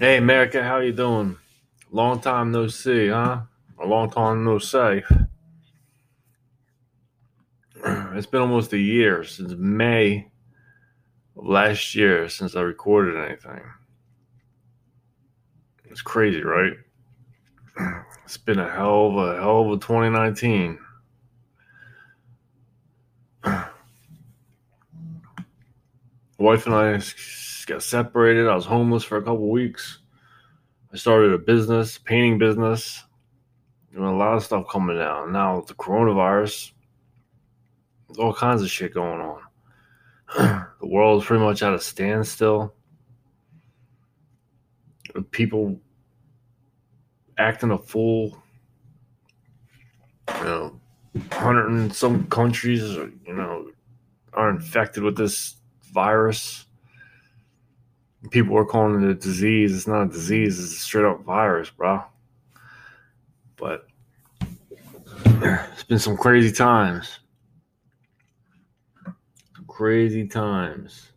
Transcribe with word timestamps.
Hey, 0.00 0.16
America, 0.16 0.62
how 0.62 0.78
you 0.78 0.92
doing? 0.92 1.38
Long 1.90 2.20
time 2.20 2.52
no 2.52 2.68
see, 2.68 3.08
huh? 3.08 3.40
A 3.82 3.84
long 3.84 4.08
time 4.08 4.44
no 4.44 4.58
say. 4.60 5.02
It's 8.14 8.26
been 8.26 8.40
almost 8.40 8.72
a 8.72 8.78
year 8.78 9.24
since 9.24 9.54
May 9.54 10.28
of 11.36 11.46
last 11.46 11.96
year 11.96 12.28
since 12.28 12.54
I 12.54 12.60
recorded 12.60 13.16
anything. 13.16 13.60
It's 15.86 16.02
crazy, 16.02 16.44
right? 16.44 16.74
It's 18.24 18.36
been 18.36 18.60
a 18.60 18.70
hell 18.70 19.08
of 19.08 19.16
a 19.16 19.34
hell 19.40 19.62
of 19.62 19.72
a 19.72 19.78
2019. 19.78 20.78
Wife 26.38 26.66
and 26.66 26.74
I 26.76 27.00
got 27.68 27.82
separated. 27.82 28.48
I 28.48 28.54
was 28.54 28.64
homeless 28.64 29.04
for 29.04 29.18
a 29.18 29.22
couple 29.22 29.50
weeks. 29.50 29.98
I 30.92 30.96
started 30.96 31.34
a 31.34 31.38
business, 31.38 31.98
painting 31.98 32.38
business. 32.38 33.04
You 33.92 34.00
know, 34.00 34.14
a 34.14 34.16
lot 34.16 34.34
of 34.34 34.42
stuff 34.42 34.66
coming 34.70 34.96
down. 34.96 35.32
Now 35.32 35.60
the 35.66 35.74
coronavirus, 35.74 36.72
there's 38.06 38.18
all 38.18 38.32
kinds 38.32 38.62
of 38.62 38.70
shit 38.70 38.94
going 38.94 39.20
on. 39.20 39.40
the 40.80 40.86
world 40.86 41.22
is 41.22 41.26
pretty 41.26 41.44
much 41.44 41.62
at 41.62 41.74
a 41.74 41.80
standstill. 41.80 42.74
People 45.30 45.78
acting 47.36 47.70
a 47.70 47.78
fool. 47.78 48.42
You 50.38 50.44
know, 50.44 50.80
hundred 51.32 51.70
and 51.70 51.94
some 51.94 52.26
countries, 52.28 52.82
you 52.82 53.34
know, 53.34 53.70
are 54.32 54.50
infected 54.50 55.02
with 55.02 55.16
this 55.16 55.56
virus. 55.92 56.67
People 58.30 58.58
are 58.58 58.64
calling 58.64 59.02
it 59.02 59.10
a 59.10 59.14
disease. 59.14 59.74
It's 59.74 59.86
not 59.86 60.02
a 60.02 60.08
disease. 60.08 60.58
It's 60.58 60.72
a 60.72 60.80
straight 60.80 61.04
up 61.04 61.22
virus, 61.24 61.70
bro. 61.70 62.02
But 63.56 63.86
it's 65.40 65.84
been 65.84 66.00
some 66.00 66.16
crazy 66.16 66.52
times. 66.52 67.20
Crazy 69.68 70.26
times. 70.26 71.12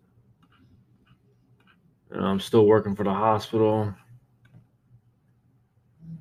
And 2.11 2.23
I'm 2.23 2.39
still 2.39 2.67
working 2.67 2.95
for 2.95 3.03
the 3.03 3.13
hospital. 3.13 3.93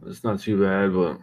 It's 0.06 0.24
not 0.24 0.40
too 0.40 0.62
bad, 0.62 0.94
but 0.94 1.18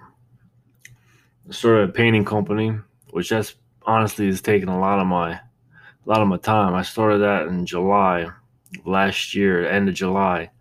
I 1.49 1.51
started 1.51 1.89
a 1.89 1.93
painting 1.93 2.25
company, 2.25 2.77
which 3.09 3.29
that's 3.29 3.55
honestly 3.87 4.27
is 4.27 4.41
taking 4.41 4.69
a 4.69 4.79
lot 4.79 4.99
of 4.99 5.07
my 5.07 5.31
a 5.31 5.41
lot 6.05 6.21
of 6.21 6.27
my 6.27 6.37
time. 6.37 6.75
I 6.75 6.83
started 6.83 7.19
that 7.19 7.47
in 7.47 7.65
July 7.65 8.27
last 8.85 9.35
year, 9.35 9.67
end 9.67 9.89
of 9.89 9.95
July. 9.95 10.51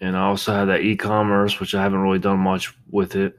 And 0.00 0.16
I 0.16 0.22
also 0.22 0.52
have 0.52 0.68
that 0.68 0.82
e-commerce, 0.82 1.60
which 1.60 1.74
I 1.74 1.82
haven't 1.82 2.00
really 2.00 2.18
done 2.18 2.38
much 2.38 2.74
with 2.90 3.16
it 3.16 3.38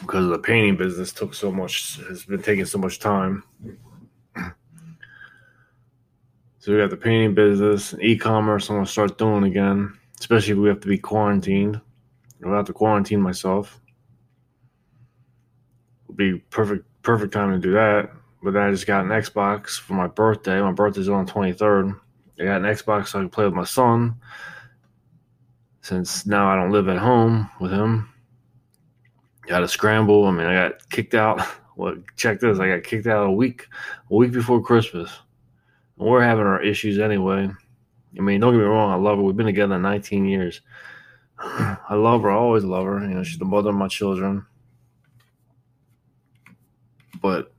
because 0.00 0.28
the 0.28 0.38
painting 0.38 0.76
business 0.76 1.12
took 1.12 1.34
so 1.34 1.50
much 1.50 1.98
has 2.08 2.24
been 2.24 2.42
taking 2.42 2.64
so 2.64 2.78
much 2.78 2.98
time. 2.98 3.42
So 6.58 6.72
we 6.72 6.78
got 6.78 6.90
the 6.90 6.96
painting 6.96 7.34
business, 7.34 7.94
e-commerce. 8.00 8.70
I'm 8.70 8.76
gonna 8.76 8.86
start 8.86 9.18
doing 9.18 9.44
again, 9.44 9.98
especially 10.18 10.52
if 10.52 10.58
we 10.58 10.68
have 10.68 10.80
to 10.80 10.88
be 10.88 10.98
quarantined. 10.98 11.80
I'll 12.44 12.52
have 12.52 12.66
to 12.66 12.72
quarantine 12.72 13.20
myself. 13.20 13.80
It'll 16.04 16.14
be 16.14 16.38
perfect, 16.50 16.86
perfect 17.02 17.32
time 17.32 17.52
to 17.52 17.58
do 17.58 17.72
that. 17.72 18.10
But 18.44 18.52
then 18.52 18.62
I 18.62 18.70
just 18.70 18.86
got 18.86 19.06
an 19.06 19.10
Xbox 19.10 19.80
for 19.80 19.94
my 19.94 20.06
birthday. 20.06 20.60
My 20.60 20.70
birthday's 20.70 21.08
on 21.08 21.24
the 21.24 21.32
23rd. 21.32 21.98
I 22.38 22.44
got 22.44 22.60
an 22.60 22.66
Xbox 22.66 23.08
so 23.08 23.18
I 23.18 23.22
can 23.22 23.30
play 23.30 23.46
with 23.46 23.54
my 23.54 23.64
son. 23.64 24.16
Since 25.80 26.26
now 26.26 26.46
I 26.48 26.54
don't 26.54 26.70
live 26.70 26.88
at 26.88 26.98
home 26.98 27.48
with 27.58 27.70
him. 27.70 28.12
Got 29.46 29.60
to 29.60 29.68
scramble. 29.68 30.26
I 30.26 30.30
mean, 30.30 30.46
I 30.46 30.68
got 30.68 30.88
kicked 30.90 31.14
out. 31.14 31.40
What? 31.76 31.98
Check 32.14 32.38
this. 32.38 32.60
I 32.60 32.68
got 32.68 32.84
kicked 32.84 33.08
out 33.08 33.26
a 33.26 33.32
week, 33.32 33.66
a 34.08 34.14
week 34.14 34.30
before 34.30 34.62
Christmas. 34.62 35.10
And 35.98 36.06
we're 36.06 36.22
having 36.22 36.46
our 36.46 36.62
issues 36.62 37.00
anyway. 37.00 37.50
I 38.16 38.20
mean, 38.20 38.40
don't 38.40 38.52
get 38.52 38.60
me 38.60 38.64
wrong. 38.64 38.92
I 38.92 38.94
love 38.94 39.18
her. 39.18 39.24
We've 39.24 39.36
been 39.36 39.46
together 39.46 39.76
19 39.76 40.24
years. 40.24 40.60
I 41.40 41.94
love 41.94 42.22
her. 42.22 42.30
I 42.30 42.36
always 42.36 42.62
love 42.62 42.84
her. 42.84 43.00
You 43.00 43.16
know, 43.16 43.24
she's 43.24 43.40
the 43.40 43.44
mother 43.44 43.70
of 43.70 43.74
my 43.74 43.88
children. 43.88 44.46
But 47.20 47.53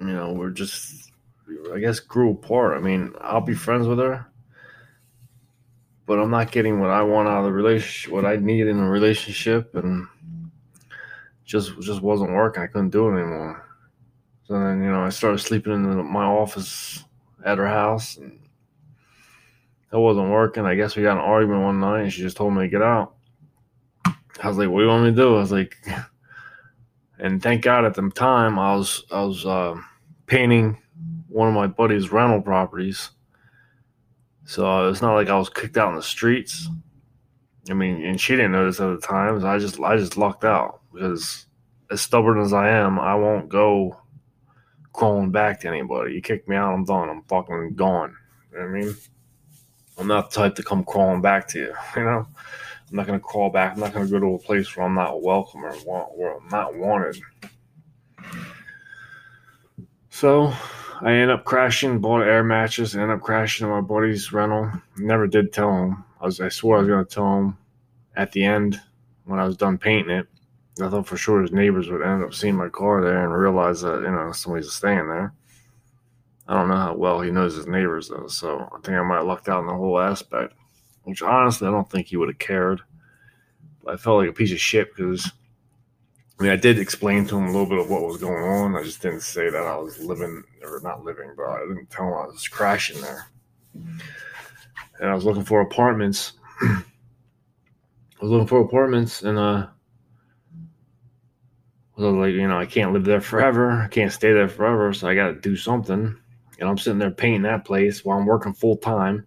you 0.00 0.12
know, 0.12 0.32
we're 0.32 0.50
just, 0.50 1.10
I 1.72 1.78
guess, 1.78 2.00
grew 2.00 2.32
apart. 2.32 2.76
I 2.76 2.80
mean, 2.80 3.14
I'll 3.20 3.40
be 3.40 3.54
friends 3.54 3.86
with 3.86 3.98
her, 3.98 4.26
but 6.06 6.18
I'm 6.18 6.30
not 6.30 6.52
getting 6.52 6.80
what 6.80 6.90
I 6.90 7.02
want 7.02 7.28
out 7.28 7.38
of 7.38 7.44
the 7.44 7.52
relationship, 7.52 8.12
what 8.12 8.24
I 8.24 8.36
need 8.36 8.66
in 8.66 8.78
a 8.78 8.88
relationship, 8.88 9.74
and 9.74 10.06
just 11.44 11.80
just 11.80 12.02
wasn't 12.02 12.32
working. 12.32 12.62
I 12.62 12.66
couldn't 12.66 12.90
do 12.90 13.08
it 13.08 13.20
anymore. 13.20 13.64
So 14.44 14.54
then, 14.54 14.82
you 14.82 14.90
know, 14.90 15.00
I 15.00 15.08
started 15.08 15.38
sleeping 15.38 15.72
in 15.72 16.12
my 16.12 16.24
office 16.24 17.04
at 17.44 17.58
her 17.58 17.68
house, 17.68 18.16
and 18.16 18.38
that 19.90 20.00
wasn't 20.00 20.30
working. 20.30 20.66
I 20.66 20.74
guess 20.74 20.96
we 20.96 21.02
got 21.02 21.18
an 21.18 21.24
argument 21.24 21.62
one 21.62 21.80
night, 21.80 22.02
and 22.02 22.12
she 22.12 22.22
just 22.22 22.36
told 22.36 22.54
me 22.54 22.62
to 22.62 22.68
get 22.68 22.82
out. 22.82 23.14
I 24.42 24.48
was 24.48 24.58
like, 24.58 24.68
"What 24.68 24.80
do 24.80 24.84
you 24.84 24.90
want 24.90 25.04
me 25.04 25.10
to 25.10 25.16
do?" 25.16 25.36
I 25.36 25.40
was 25.40 25.52
like. 25.52 25.76
And 27.18 27.42
thank 27.42 27.62
God 27.62 27.84
at 27.84 27.94
the 27.94 28.10
time 28.10 28.58
I 28.58 28.74
was 28.74 29.04
I 29.10 29.22
was 29.22 29.46
uh, 29.46 29.76
painting 30.26 30.78
one 31.28 31.48
of 31.48 31.54
my 31.54 31.66
buddy's 31.66 32.12
rental 32.12 32.40
properties. 32.40 33.10
So 34.44 34.88
it's 34.88 35.02
not 35.02 35.14
like 35.14 35.28
I 35.28 35.38
was 35.38 35.48
kicked 35.48 35.76
out 35.76 35.90
in 35.90 35.96
the 35.96 36.02
streets. 36.02 36.68
I 37.68 37.74
mean, 37.74 38.04
and 38.04 38.20
she 38.20 38.36
didn't 38.36 38.52
notice 38.52 38.80
at 38.80 38.88
the 38.88 39.06
time. 39.06 39.40
So 39.40 39.46
I 39.48 39.58
just 39.58 39.80
I 39.80 39.96
just 39.96 40.16
lucked 40.16 40.44
out 40.44 40.80
because 40.92 41.46
as 41.90 42.00
stubborn 42.00 42.40
as 42.40 42.52
I 42.52 42.68
am, 42.68 42.98
I 42.98 43.14
won't 43.14 43.48
go 43.48 43.96
crawling 44.92 45.30
back 45.30 45.60
to 45.60 45.68
anybody. 45.68 46.14
You 46.14 46.22
kick 46.22 46.48
me 46.48 46.56
out, 46.56 46.72
I'm 46.72 46.84
done. 46.84 47.08
I'm 47.08 47.22
fucking 47.24 47.74
gone. 47.74 48.14
You 48.52 48.58
know 48.58 48.64
I 48.64 48.68
mean? 48.68 48.96
I'm 49.98 50.06
not 50.06 50.30
the 50.30 50.36
type 50.36 50.54
to 50.56 50.62
come 50.62 50.84
crawling 50.84 51.22
back 51.22 51.48
to 51.48 51.58
you. 51.58 51.74
You 51.96 52.04
know, 52.04 52.26
I'm 52.90 52.96
not 52.96 53.06
gonna 53.06 53.20
crawl 53.20 53.50
back. 53.50 53.74
I'm 53.74 53.80
not 53.80 53.92
gonna 53.92 54.08
go 54.08 54.20
to 54.20 54.34
a 54.34 54.38
place 54.38 54.76
where 54.76 54.86
I'm 54.86 54.94
not 54.94 55.22
welcome 55.22 55.64
or 55.64 55.74
want, 55.84 56.16
where 56.16 56.36
I'm 56.36 56.48
not 56.48 56.76
wanted. 56.76 57.20
So 60.10 60.52
I 61.02 61.12
end 61.12 61.30
up 61.30 61.44
crashing, 61.44 61.98
bought 61.98 62.22
air 62.22 62.44
mattress, 62.44 62.94
end 62.94 63.10
up 63.10 63.20
crashing 63.20 63.66
in 63.66 63.72
my 63.72 63.80
buddy's 63.80 64.32
rental. 64.32 64.70
Never 64.96 65.26
did 65.26 65.52
tell 65.52 65.76
him. 65.76 66.04
I 66.20 66.26
was 66.26 66.40
I 66.40 66.48
swore 66.48 66.76
I 66.76 66.80
was 66.80 66.88
gonna 66.88 67.04
tell 67.04 67.38
him 67.38 67.58
at 68.16 68.32
the 68.32 68.44
end 68.44 68.80
when 69.24 69.40
I 69.40 69.44
was 69.44 69.56
done 69.56 69.78
painting 69.78 70.16
it. 70.16 70.26
I 70.80 70.88
thought 70.88 71.06
for 71.06 71.16
sure 71.16 71.42
his 71.42 71.52
neighbors 71.52 71.90
would 71.90 72.02
end 72.02 72.22
up 72.22 72.34
seeing 72.34 72.54
my 72.54 72.68
car 72.68 73.02
there 73.02 73.24
and 73.24 73.32
realize 73.32 73.80
that, 73.80 74.02
you 74.02 74.10
know, 74.10 74.30
somebody's 74.32 74.72
staying 74.72 75.08
there. 75.08 75.32
I 76.48 76.54
don't 76.54 76.68
know 76.68 76.76
how 76.76 76.94
well 76.94 77.20
he 77.20 77.30
knows 77.30 77.56
his 77.56 77.66
neighbors 77.66 78.08
though, 78.08 78.28
so 78.28 78.68
I 78.72 78.78
think 78.80 78.96
I 78.96 79.02
might 79.02 79.16
have 79.16 79.26
lucked 79.26 79.48
out 79.48 79.60
in 79.60 79.66
the 79.66 79.74
whole 79.74 79.98
aspect. 79.98 80.54
Which 81.06 81.22
honestly 81.22 81.68
I 81.68 81.70
don't 81.70 81.88
think 81.88 82.08
he 82.08 82.16
would 82.16 82.28
have 82.28 82.38
cared. 82.38 82.80
I 83.86 83.96
felt 83.96 84.18
like 84.18 84.28
a 84.28 84.32
piece 84.32 84.50
of 84.50 84.60
shit 84.60 84.94
because 84.94 85.30
I 86.38 86.42
mean 86.42 86.52
I 86.52 86.56
did 86.56 86.80
explain 86.80 87.26
to 87.26 87.38
him 87.38 87.44
a 87.44 87.52
little 87.52 87.68
bit 87.68 87.78
of 87.78 87.88
what 87.88 88.02
was 88.02 88.16
going 88.16 88.42
on. 88.42 88.74
I 88.74 88.82
just 88.82 89.00
didn't 89.00 89.20
say 89.20 89.48
that 89.48 89.62
I 89.62 89.76
was 89.76 90.00
living 90.00 90.42
or 90.64 90.80
not 90.82 91.04
living, 91.04 91.32
but 91.36 91.44
I 91.44 91.60
didn't 91.60 91.90
tell 91.90 92.08
him 92.08 92.14
I 92.14 92.26
was 92.26 92.48
crashing 92.48 93.00
there. 93.00 93.28
And 93.72 95.08
I 95.10 95.14
was 95.14 95.24
looking 95.24 95.44
for 95.44 95.60
apartments. 95.60 96.32
I 96.60 96.82
was 98.20 98.30
looking 98.30 98.48
for 98.48 98.60
apartments 98.60 99.22
and 99.22 99.38
uh 99.38 99.68
was 101.96 102.14
like, 102.14 102.34
you 102.34 102.48
know, 102.48 102.58
I 102.58 102.66
can't 102.66 102.92
live 102.92 103.04
there 103.04 103.20
forever. 103.20 103.70
I 103.70 103.88
can't 103.88 104.12
stay 104.12 104.32
there 104.32 104.48
forever, 104.48 104.92
so 104.92 105.08
I 105.08 105.14
got 105.14 105.28
to 105.28 105.34
do 105.34 105.56
something. 105.56 106.16
And 106.58 106.68
I'm 106.68 106.78
sitting 106.78 106.98
there 106.98 107.10
painting 107.10 107.42
that 107.42 107.64
place 107.64 108.04
while 108.04 108.18
I'm 108.18 108.26
working 108.26 108.54
full 108.54 108.76
time. 108.76 109.26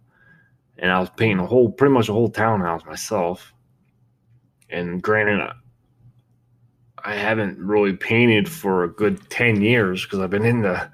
And 0.82 0.92
I 0.92 1.00
was 1.00 1.10
painting 1.18 1.40
a 1.40 1.46
whole, 1.46 1.72
pretty 1.72 1.94
much 1.94 2.10
a 2.10 2.14
whole 2.14 2.30
townhouse 2.30 2.86
myself. 2.86 3.54
And 4.70 5.02
granted, 5.02 5.50
I 7.04 7.14
haven't 7.14 7.58
really 7.58 7.94
painted 7.94 8.50
for 8.50 8.84
a 8.84 8.90
good 8.90 9.30
10 9.30 9.62
years 9.62 10.04
because 10.04 10.20
I've 10.20 10.30
been 10.30 10.46
in 10.46 10.62
the 10.62 10.90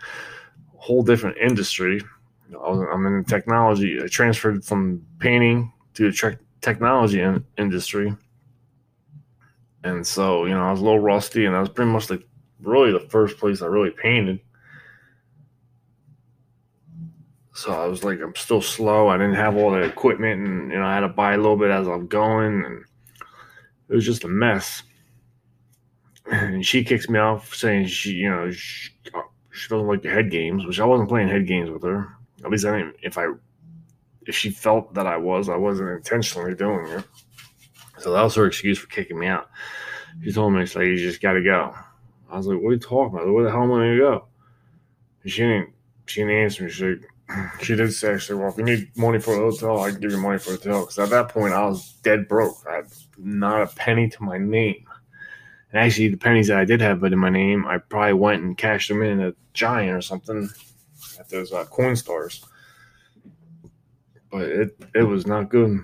whole 0.76 1.04
different 1.04 1.38
industry. 1.38 2.02
I'm 2.64 3.06
in 3.06 3.24
technology. 3.26 4.00
I 4.02 4.08
transferred 4.08 4.64
from 4.64 5.06
painting 5.20 5.72
to 5.96 6.12
the 6.12 6.38
technology 6.62 7.22
in- 7.22 7.46
industry 7.58 8.16
and 9.86 10.06
so, 10.06 10.46
you 10.46 10.54
know, 10.56 10.68
I 10.68 10.72
was 10.72 10.82
a 10.82 10.84
little 10.84 11.00
rusty, 11.00 11.46
and 11.46 11.54
that 11.54 11.60
was 11.60 11.70
pretty 11.70 11.92
much 11.92 12.10
like 12.10 12.28
really 12.60 12.92
the 12.92 13.08
first 13.12 13.38
place 13.38 13.62
I 13.62 13.68
really 13.68 13.92
painted. 13.92 14.40
So 17.56 17.72
I 17.72 17.88
was 17.88 18.04
like, 18.04 18.20
I'm 18.20 18.36
still 18.36 18.62
slow. 18.62 19.08
I 19.08 19.16
didn't 19.16 19.36
have 19.36 19.56
all 19.56 19.72
the 19.72 19.82
equipment, 19.82 20.46
and 20.46 20.72
you 20.72 20.78
know, 20.78 20.86
I 20.86 20.96
had 20.96 21.00
to 21.00 21.08
buy 21.08 21.36
a 21.36 21.38
little 21.38 21.56
bit 21.56 21.72
as 21.72 21.88
I'm 21.88 22.06
going, 22.06 22.66
and 22.66 22.84
it 23.88 23.96
was 23.96 24.06
just 24.06 24.26
a 24.26 24.28
mess. 24.28 24.84
And 26.30 26.66
she 26.66 26.84
kicks 26.84 27.08
me 27.08 27.18
off 27.18 27.56
saying 27.56 27.88
she, 27.88 28.12
you 28.12 28.30
know, 28.30 28.52
she, 28.52 28.92
uh, 29.14 29.22
she 29.54 29.70
doesn't 29.70 29.88
like 29.88 30.02
the 30.02 30.10
head 30.10 30.32
games, 30.32 30.66
which 30.66 30.82
I 30.82 30.86
wasn't 30.86 31.08
playing 31.08 31.30
head 31.30 31.48
games 31.48 31.70
with 31.70 31.84
her. 31.84 32.10
At 32.44 32.52
least 32.52 32.66
I 32.66 32.78
didn't. 32.78 32.98
If 33.02 33.18
I, 33.18 33.28
if 34.28 34.36
she 34.36 34.50
felt 34.50 34.94
that 34.94 35.08
I 35.08 35.16
was, 35.16 35.48
I 35.48 35.56
wasn't 35.56 35.92
intentionally 35.92 36.56
doing 36.56 36.88
it. 36.88 37.06
So 38.00 38.12
that 38.12 38.22
was 38.22 38.36
her 38.36 38.48
excuse 38.48 38.80
for 38.80 38.88
kicking 38.88 39.18
me 39.18 39.28
out. 39.28 39.50
She 40.26 40.34
told 40.34 40.52
me, 40.52 40.62
"It's 40.62 40.76
like 40.76 40.88
you 40.88 40.98
just 40.98 41.22
got 41.22 41.34
to 41.34 41.42
go." 41.42 41.74
I 42.30 42.36
was 42.36 42.48
like, 42.48 42.60
"What 42.60 42.72
are 42.72 42.74
you 42.74 42.80
talking 42.80 43.18
about? 43.18 43.32
Where 43.32 43.46
the 43.46 43.52
hell 43.52 43.64
am 43.64 43.72
I 43.72 43.78
going 43.78 43.92
to 43.94 44.00
go?" 44.00 44.28
And 45.24 45.32
she 45.32 45.42
didn't. 45.44 45.70
She 46.06 46.20
didn't 46.20 46.36
answer 46.36 46.66
me. 46.66 46.70
She 46.70 46.98
she 47.62 47.76
did 47.76 47.92
say, 47.94 48.14
"Actually, 48.14 48.40
well, 48.40 48.50
if 48.50 48.58
you 48.58 48.64
need 48.64 48.92
money 48.96 49.20
for 49.20 49.34
a 49.34 49.52
hotel, 49.52 49.80
I 49.82 49.92
can 49.92 50.00
give 50.00 50.12
you 50.12 50.18
money 50.18 50.38
for 50.38 50.52
a 50.52 50.58
hotel." 50.58 50.82
Because 50.82 51.00
at 51.00 51.10
that 51.10 51.30
point, 51.30 51.54
I 51.54 51.66
was 51.66 51.94
dead 52.04 52.28
broke. 52.28 52.58
I 52.70 52.76
had 52.76 52.86
not 53.18 53.62
a 53.62 53.68
penny 53.76 54.10
to 54.10 54.24
my 54.24 54.38
name. 54.38 54.86
And 55.72 55.82
actually, 55.82 56.10
the 56.10 56.18
pennies 56.18 56.48
that 56.48 56.60
I 56.60 56.66
did 56.66 56.82
have 56.82 57.02
but 57.02 57.14
in 57.14 57.20
my 57.20 57.30
name, 57.30 57.66
I 57.66 57.80
probably 57.80 58.14
went 58.14 58.44
and 58.44 58.58
cashed 58.58 58.90
them 58.90 59.02
in 59.02 59.22
a 59.22 59.34
Giant 59.54 59.98
or 59.98 60.02
something 60.02 60.50
at 61.20 61.30
those 61.30 61.52
uh, 61.52 61.66
coin 61.66 61.96
stores. 61.96 62.46
But 64.30 64.44
it 64.44 64.78
it 64.94 65.04
was 65.04 65.26
not 65.26 65.50
good. 65.50 65.80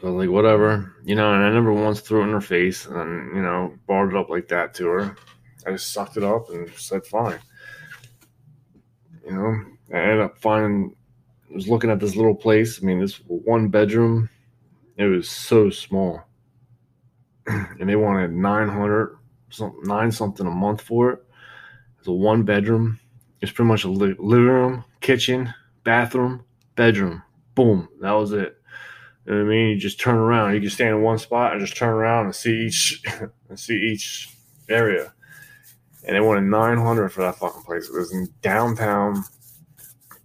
So 0.00 0.12
like, 0.12 0.28
whatever, 0.28 0.94
you 1.04 1.14
know. 1.14 1.32
And 1.32 1.42
I 1.42 1.50
never 1.50 1.72
once 1.72 2.00
threw 2.00 2.20
it 2.20 2.24
in 2.24 2.32
her 2.32 2.40
face, 2.40 2.86
and 2.86 3.34
you 3.34 3.42
know, 3.42 3.74
brought 3.86 4.10
it 4.10 4.16
up 4.16 4.28
like 4.28 4.48
that 4.48 4.74
to 4.74 4.86
her. 4.86 5.16
I 5.66 5.72
just 5.72 5.92
sucked 5.92 6.16
it 6.16 6.22
up 6.22 6.48
and 6.50 6.70
said, 6.70 7.04
fine. 7.04 7.40
You 9.24 9.32
know, 9.32 9.64
I 9.92 9.98
ended 9.98 10.20
up 10.20 10.38
finding. 10.38 10.94
I 11.50 11.54
was 11.54 11.68
looking 11.68 11.90
at 11.90 12.00
this 12.00 12.16
little 12.16 12.34
place. 12.34 12.80
I 12.82 12.86
mean, 12.86 13.00
this 13.00 13.20
one 13.26 13.68
bedroom. 13.68 14.28
It 14.96 15.04
was 15.04 15.28
so 15.28 15.68
small, 15.68 16.22
and 17.46 17.88
they 17.88 17.96
wanted 17.96 18.32
nine 18.32 18.68
hundred, 18.68 19.18
something, 19.50 19.82
nine 19.84 20.10
something 20.10 20.46
a 20.46 20.50
month 20.50 20.80
for 20.80 21.10
it. 21.10 21.24
It's 21.98 22.08
a 22.08 22.12
one 22.12 22.42
bedroom. 22.42 22.98
It's 23.42 23.52
pretty 23.52 23.68
much 23.68 23.84
a 23.84 23.88
li- 23.88 24.16
living 24.18 24.46
room, 24.46 24.84
kitchen, 25.00 25.52
bathroom, 25.84 26.44
bedroom. 26.74 27.22
Boom. 27.54 27.88
That 28.00 28.12
was 28.12 28.32
it. 28.32 28.58
You 29.26 29.32
know 29.32 29.38
what 29.38 29.46
I 29.46 29.48
mean? 29.50 29.68
You 29.70 29.76
just 29.76 30.00
turn 30.00 30.16
around. 30.16 30.54
You 30.54 30.60
can 30.60 30.70
stand 30.70 30.96
in 30.96 31.02
one 31.02 31.18
spot 31.18 31.52
and 31.52 31.60
just 31.60 31.76
turn 31.76 31.90
around 31.90 32.26
and 32.26 32.34
see 32.34 32.66
each 32.66 33.02
and 33.48 33.58
see 33.58 33.76
each 33.76 34.30
area. 34.68 35.12
And 36.06 36.16
they 36.16 36.20
wanted 36.20 36.44
nine 36.44 36.78
hundred 36.78 37.10
for 37.10 37.22
that 37.22 37.36
fucking 37.36 37.62
place. 37.62 37.88
It 37.88 37.98
was 37.98 38.12
in 38.12 38.28
downtown 38.40 39.24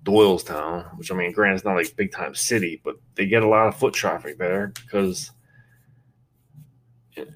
Doylestown, 0.04 0.98
which 0.98 1.12
I 1.12 1.16
mean, 1.16 1.32
granted, 1.32 1.56
it's 1.56 1.66
not 1.66 1.76
like 1.76 1.96
big 1.96 2.12
time 2.12 2.34
city, 2.34 2.82
but 2.84 2.96
they 3.16 3.26
get 3.26 3.44
a 3.44 3.48
lot 3.48 3.68
of 3.68 3.76
foot 3.76 3.94
traffic 3.94 4.38
there 4.38 4.68
because 4.68 5.32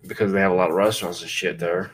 because 0.08 0.32
they 0.32 0.40
have 0.40 0.52
a 0.52 0.56
lot 0.56 0.70
of 0.70 0.76
restaurants 0.76 1.22
and 1.22 1.30
shit 1.30 1.60
there. 1.60 1.92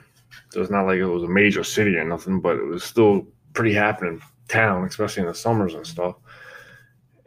So 0.52 0.62
it's 0.62 0.72
not 0.72 0.86
like 0.86 0.98
it 0.98 1.06
was 1.06 1.24
a 1.24 1.28
major 1.28 1.64
city 1.64 1.96
or 1.98 2.04
nothing, 2.04 2.40
but 2.40 2.58
it 2.58 2.66
was 2.66 2.84
still 2.84 3.28
pretty 3.54 3.74
happening 3.74 4.22
town, 4.48 4.86
especially 4.86 5.22
in 5.22 5.28
the 5.28 5.34
summers 5.34 5.74
and 5.74 5.86
stuff. 5.86 6.16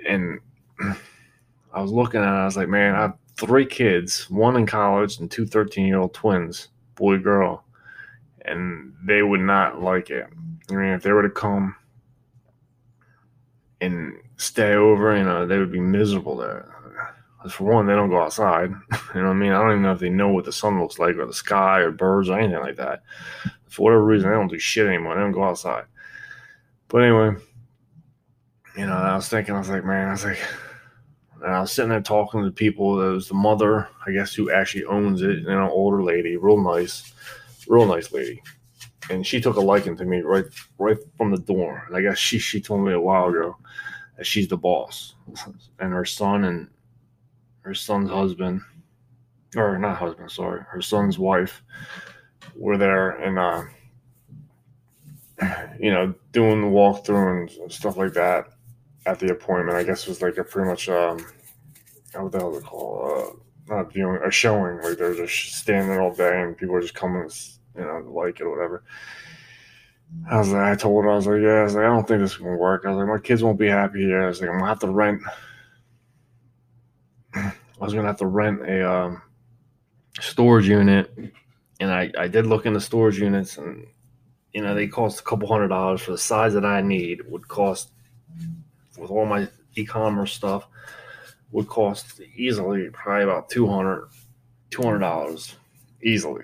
And 0.06 0.40
I 1.72 1.80
was 1.80 1.90
looking 1.90 2.20
at 2.20 2.26
it, 2.26 2.42
I 2.42 2.44
was 2.44 2.56
like, 2.56 2.68
man, 2.68 2.94
I 2.94 3.02
have 3.02 3.18
three 3.36 3.66
kids, 3.66 4.30
one 4.30 4.56
in 4.56 4.66
college 4.66 5.18
and 5.18 5.30
two 5.30 5.46
13 5.46 5.86
year 5.86 5.98
old 5.98 6.14
twins, 6.14 6.68
boy, 6.94 7.18
girl. 7.18 7.64
And 8.46 8.94
they 9.04 9.22
would 9.22 9.40
not 9.40 9.82
like 9.82 10.10
it. 10.10 10.26
I 10.70 10.74
mean, 10.74 10.92
if 10.92 11.02
they 11.02 11.12
were 11.12 11.22
to 11.22 11.30
come 11.30 11.74
and 13.80 14.14
stay 14.36 14.74
over, 14.74 15.16
you 15.16 15.24
know, 15.24 15.46
they 15.46 15.58
would 15.58 15.72
be 15.72 15.80
miserable 15.80 16.36
there. 16.36 16.70
For 17.48 17.64
one, 17.64 17.86
they 17.86 17.94
don't 17.94 18.10
go 18.10 18.22
outside. 18.22 18.72
You 19.14 19.20
know 19.20 19.28
what 19.28 19.36
I 19.36 19.38
mean? 19.38 19.52
I 19.52 19.60
don't 19.60 19.70
even 19.70 19.82
know 19.82 19.92
if 19.92 20.00
they 20.00 20.10
know 20.10 20.28
what 20.30 20.44
the 20.44 20.52
sun 20.52 20.80
looks 20.80 20.98
like 20.98 21.16
or 21.16 21.26
the 21.26 21.32
sky 21.32 21.78
or 21.80 21.92
birds 21.92 22.28
or 22.28 22.36
anything 22.36 22.60
like 22.60 22.76
that. 22.76 23.02
For 23.68 23.82
whatever 23.82 24.04
reason, 24.04 24.28
they 24.28 24.34
don't 24.34 24.48
do 24.48 24.58
shit 24.58 24.88
anymore. 24.88 25.14
They 25.14 25.20
don't 25.20 25.30
go 25.30 25.44
outside. 25.44 25.84
But 26.88 27.02
anyway, 27.02 27.36
you 28.76 28.86
know, 28.86 28.92
I 28.92 29.14
was 29.14 29.28
thinking, 29.28 29.54
I 29.54 29.58
was 29.58 29.68
like, 29.68 29.84
man, 29.84 30.08
I 30.08 30.12
was 30.12 30.24
like, 30.24 30.40
and 31.44 31.54
I 31.54 31.60
was 31.60 31.70
sitting 31.70 31.90
there 31.90 32.00
talking 32.00 32.40
to 32.40 32.46
the 32.46 32.52
people. 32.52 33.00
It 33.00 33.12
was 33.12 33.28
the 33.28 33.34
mother, 33.34 33.88
I 34.06 34.10
guess, 34.10 34.34
who 34.34 34.50
actually 34.50 34.86
owns 34.86 35.22
it, 35.22 35.38
you 35.38 35.44
know, 35.44 35.70
older 35.70 36.02
lady, 36.02 36.36
real 36.36 36.60
nice, 36.60 37.12
real 37.68 37.86
nice 37.86 38.12
lady. 38.12 38.42
And 39.10 39.26
she 39.26 39.40
took 39.40 39.56
a 39.56 39.60
liking 39.60 39.96
to 39.96 40.04
me 40.04 40.20
right, 40.20 40.44
right 40.78 40.96
from 41.16 41.30
the 41.30 41.38
door. 41.38 41.84
And 41.86 41.96
I 41.96 42.02
guess 42.02 42.18
she 42.18 42.38
she 42.38 42.60
told 42.60 42.86
me 42.86 42.92
a 42.92 43.00
while 43.00 43.28
ago 43.28 43.56
that 44.16 44.26
she's 44.26 44.48
the 44.48 44.56
boss, 44.56 45.14
and 45.78 45.92
her 45.92 46.04
son 46.04 46.44
and 46.44 46.68
her 47.60 47.74
son's 47.74 48.10
husband, 48.10 48.60
or 49.56 49.78
not 49.78 49.96
husband, 49.96 50.30
sorry, 50.30 50.62
her 50.68 50.82
son's 50.82 51.18
wife, 51.18 51.62
were 52.54 52.78
there, 52.78 53.10
and 53.10 53.38
uh, 53.38 53.64
you 55.78 55.90
know, 55.90 56.14
doing 56.32 56.60
the 56.60 56.66
walkthrough 56.66 57.58
and 57.60 57.72
stuff 57.72 57.96
like 57.96 58.12
that 58.14 58.46
at 59.06 59.18
the 59.18 59.32
appointment. 59.32 59.76
I 59.76 59.82
guess 59.82 60.02
it 60.02 60.08
was 60.08 60.22
like 60.22 60.38
a 60.38 60.44
pretty 60.44 60.68
much 60.68 60.88
um, 60.88 61.24
what 62.14 62.32
the 62.32 62.38
hell 62.38 62.52
is 62.52 62.62
it 62.62 62.66
called? 62.66 63.36
Uh, 63.68 63.74
not 63.74 63.92
viewing, 63.92 64.20
a 64.22 64.30
showing. 64.30 64.80
Like 64.82 64.98
they're 64.98 65.14
just 65.14 65.54
standing 65.54 65.88
there 65.88 66.02
all 66.02 66.14
day, 66.14 66.42
and 66.42 66.56
people 66.56 66.74
are 66.76 66.80
just 66.80 66.94
coming, 66.94 67.28
you 67.76 67.82
know, 67.82 67.98
like 68.10 68.40
it 68.40 68.44
or 68.44 68.50
whatever. 68.50 68.84
I 70.30 70.38
was 70.38 70.50
like, 70.50 70.62
I 70.62 70.74
told 70.76 71.04
her, 71.04 71.10
I 71.10 71.16
was 71.16 71.26
like, 71.26 71.42
yeah, 71.42 71.60
I 71.60 71.62
was 71.64 71.74
like, 71.74 71.84
I 71.84 71.88
don't 71.88 72.06
think 72.06 72.20
this 72.20 72.32
is 72.32 72.36
gonna 72.36 72.56
work. 72.56 72.84
I 72.84 72.90
was 72.90 72.98
like, 72.98 73.08
my 73.08 73.18
kids 73.18 73.42
won't 73.42 73.58
be 73.58 73.68
happy 73.68 74.00
here. 74.02 74.22
I 74.22 74.28
was 74.28 74.40
like, 74.40 74.50
I'm 74.50 74.58
gonna 74.58 74.68
have 74.68 74.78
to 74.80 74.88
rent. 74.88 75.22
I 77.34 77.52
was 77.78 77.94
gonna 77.94 78.06
have 78.06 78.18
to 78.18 78.26
rent 78.26 78.62
a 78.62 78.90
um, 78.90 79.22
storage 80.20 80.68
unit, 80.68 81.12
and 81.80 81.90
I 81.90 82.10
I 82.16 82.28
did 82.28 82.46
look 82.46 82.66
into 82.66 82.80
storage 82.80 83.18
units, 83.18 83.58
and 83.58 83.86
you 84.52 84.62
know 84.62 84.74
they 84.74 84.86
cost 84.86 85.20
a 85.20 85.24
couple 85.24 85.48
hundred 85.48 85.68
dollars 85.68 86.00
for 86.00 86.12
the 86.12 86.18
size 86.18 86.54
that 86.54 86.64
I 86.64 86.80
need. 86.80 87.20
It 87.20 87.30
would 87.30 87.48
cost 87.48 87.90
with 88.96 89.10
all 89.10 89.26
my 89.26 89.48
e-commerce 89.74 90.32
stuff 90.32 90.68
would 91.50 91.68
cost 91.68 92.20
easily 92.36 92.88
probably 92.90 93.24
about 93.24 93.48
200 93.48 94.08
dollars 94.98 95.56
easily 96.02 96.42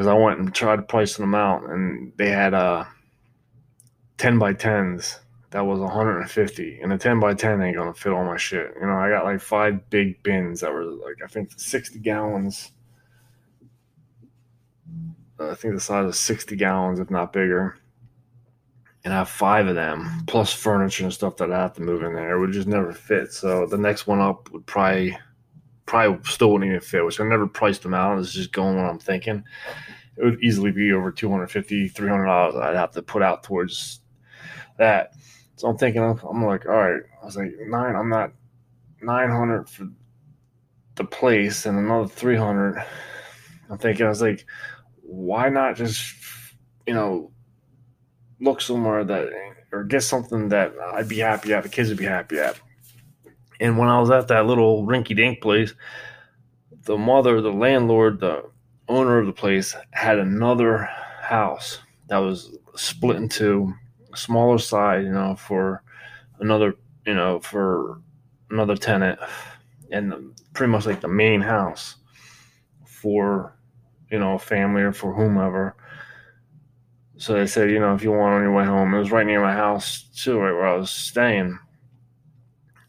because 0.00 0.08
I 0.08 0.14
went 0.14 0.38
and 0.38 0.54
tried 0.54 0.88
pricing 0.88 1.24
them 1.24 1.34
out 1.34 1.68
and 1.68 2.10
they 2.16 2.30
had 2.30 2.54
uh 2.54 2.84
10 4.16 4.38
by 4.38 4.54
10s 4.54 5.18
that 5.50 5.66
was 5.66 5.78
150 5.78 6.80
and 6.80 6.90
a 6.90 6.96
10 6.96 7.20
by 7.20 7.34
10 7.34 7.60
ain't 7.60 7.76
gonna 7.76 7.92
fit 7.92 8.10
all 8.10 8.24
my 8.24 8.38
shit 8.38 8.72
you 8.80 8.86
know 8.86 8.94
I 8.94 9.10
got 9.10 9.26
like 9.26 9.42
five 9.42 9.90
big 9.90 10.22
bins 10.22 10.60
that 10.60 10.72
were 10.72 10.86
like 10.86 11.16
I 11.22 11.26
think 11.26 11.50
60 11.54 11.98
gallons 11.98 12.72
I 15.38 15.54
think 15.54 15.74
the 15.74 15.80
size 15.80 16.06
of 16.06 16.16
60 16.16 16.56
gallons 16.56 16.98
if 16.98 17.10
not 17.10 17.34
bigger 17.34 17.76
and 19.04 19.12
I 19.12 19.18
have 19.18 19.28
five 19.28 19.66
of 19.66 19.74
them 19.74 20.08
plus 20.26 20.50
furniture 20.50 21.04
and 21.04 21.12
stuff 21.12 21.36
that 21.36 21.52
I 21.52 21.60
have 21.60 21.74
to 21.74 21.82
move 21.82 22.02
in 22.02 22.14
there. 22.14 22.36
It 22.36 22.40
would 22.40 22.52
just 22.52 22.68
never 22.68 22.92
fit. 22.92 23.32
So 23.32 23.64
the 23.64 23.78
next 23.78 24.06
one 24.06 24.20
up 24.20 24.50
would 24.52 24.66
probably 24.66 25.16
probably 25.90 26.24
still 26.24 26.52
wouldn't 26.52 26.68
even 26.68 26.80
fit, 26.80 27.04
which 27.04 27.18
I 27.18 27.24
never 27.28 27.48
priced 27.48 27.82
them 27.82 27.94
out. 27.94 28.16
It's 28.20 28.32
just 28.32 28.52
going 28.52 28.76
what 28.76 28.88
I'm 28.88 29.00
thinking. 29.00 29.42
It 30.16 30.24
would 30.24 30.40
easily 30.40 30.70
be 30.70 30.92
over 30.92 31.10
250 31.10 31.90
$300 31.90 32.62
I'd 32.62 32.76
have 32.76 32.92
to 32.92 33.02
put 33.02 33.22
out 33.22 33.42
towards 33.42 33.98
that. 34.78 35.14
So 35.56 35.66
I'm 35.66 35.76
thinking, 35.76 36.00
I'm 36.00 36.44
like, 36.44 36.66
all 36.66 36.76
right. 36.76 37.02
I 37.20 37.24
was 37.26 37.36
like, 37.36 37.50
nine, 37.66 37.96
I'm 37.96 38.08
not 38.08 38.30
900 39.02 39.68
for 39.68 39.88
the 40.94 41.04
place 41.04 41.66
and 41.66 41.76
another 41.76 42.06
300. 42.06 42.84
I'm 43.68 43.78
thinking, 43.78 44.06
I 44.06 44.10
was 44.10 44.22
like, 44.22 44.46
why 45.02 45.48
not 45.48 45.74
just, 45.74 46.14
you 46.86 46.94
know, 46.94 47.32
look 48.40 48.60
somewhere 48.60 49.02
that 49.02 49.28
or 49.72 49.82
get 49.82 50.04
something 50.04 50.50
that 50.50 50.72
I'd 50.94 51.08
be 51.08 51.18
happy 51.18 51.52
at, 51.52 51.64
the 51.64 51.68
kids 51.68 51.88
would 51.88 51.98
be 51.98 52.04
happy 52.04 52.38
at. 52.38 52.60
And 53.60 53.78
when 53.78 53.88
I 53.88 54.00
was 54.00 54.10
at 54.10 54.28
that 54.28 54.46
little 54.46 54.86
rinky 54.86 55.14
dink 55.14 55.40
place, 55.40 55.74
the 56.84 56.96
mother, 56.96 57.40
the 57.40 57.52
landlord, 57.52 58.20
the 58.20 58.44
owner 58.88 59.18
of 59.18 59.26
the 59.26 59.32
place 59.32 59.76
had 59.92 60.18
another 60.18 60.88
house 61.20 61.78
that 62.08 62.18
was 62.18 62.56
split 62.74 63.16
into 63.16 63.72
smaller 64.14 64.58
side, 64.58 65.04
you 65.04 65.12
know, 65.12 65.36
for 65.36 65.82
another, 66.40 66.74
you 67.06 67.14
know, 67.14 67.38
for 67.40 68.00
another 68.50 68.76
tenant 68.76 69.18
and 69.92 70.34
pretty 70.54 70.72
much 70.72 70.86
like 70.86 71.00
the 71.00 71.08
main 71.08 71.40
house 71.40 71.96
for, 72.84 73.56
you 74.10 74.18
know, 74.18 74.34
a 74.34 74.38
family 74.38 74.82
or 74.82 74.92
for 74.92 75.14
whomever 75.14 75.76
so 77.20 77.34
they 77.34 77.46
said, 77.46 77.70
you 77.70 77.78
know, 77.78 77.94
if 77.94 78.02
you 78.02 78.12
want 78.12 78.36
on 78.36 78.42
your 78.42 78.54
way 78.54 78.64
home, 78.64 78.94
it 78.94 78.98
was 78.98 79.10
right 79.10 79.26
near 79.26 79.42
my 79.42 79.52
house 79.52 80.04
too, 80.16 80.38
right 80.38 80.52
where 80.52 80.66
I 80.66 80.74
was 80.74 80.90
staying. 80.90 81.58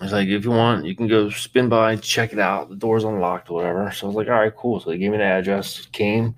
I 0.02 0.04
was 0.04 0.14
like, 0.14 0.30
if 0.30 0.44
you 0.44 0.50
want, 0.50 0.84
you 0.84 0.96
can 0.96 1.08
go 1.08 1.30
spin 1.30 1.70
by, 1.70 1.96
check 1.96 2.34
it 2.34 2.40
out. 2.40 2.70
The 2.70 2.76
door's 2.76 3.04
unlocked 3.04 3.52
or 3.52 3.54
whatever. 3.54 3.92
So 3.92 4.08
I 4.08 4.10
was 4.10 4.16
like, 4.16 4.30
all 4.30 4.34
right, 4.34 4.56
cool. 4.56 4.80
So 4.80 4.90
they 4.90 4.98
gave 4.98 5.12
me 5.12 5.18
the 5.20 5.24
address, 5.24 5.86
came, 5.92 6.34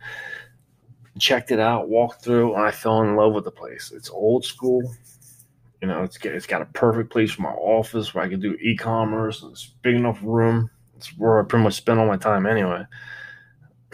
checked 1.17 1.49
it 1.49 1.61
out, 1.61 1.87
walked 1.87 2.25
through, 2.25 2.55
and 2.55 2.61
I 2.61 2.71
fell 2.71 3.01
in 3.03 3.15
love 3.15 3.31
with 3.31 3.45
the 3.45 3.51
place. 3.51 3.93
It's 3.95 4.09
old 4.09 4.43
school. 4.43 4.93
You 5.81 5.87
know, 5.87 6.03
it's 6.03 6.17
it's 6.25 6.45
got 6.45 6.61
a 6.61 6.65
perfect 6.65 7.09
place 7.09 7.31
for 7.31 7.43
my 7.43 7.51
office 7.51 8.13
where 8.13 8.25
I 8.25 8.27
can 8.27 8.41
do 8.41 8.57
e-commerce. 8.61 9.45
It's 9.49 9.67
big 9.81 9.95
enough 9.95 10.19
room. 10.21 10.69
It's 10.97 11.17
where 11.17 11.39
I 11.39 11.45
pretty 11.45 11.63
much 11.63 11.75
spend 11.75 12.01
all 12.01 12.05
my 12.05 12.17
time 12.17 12.45
anyway. 12.45 12.83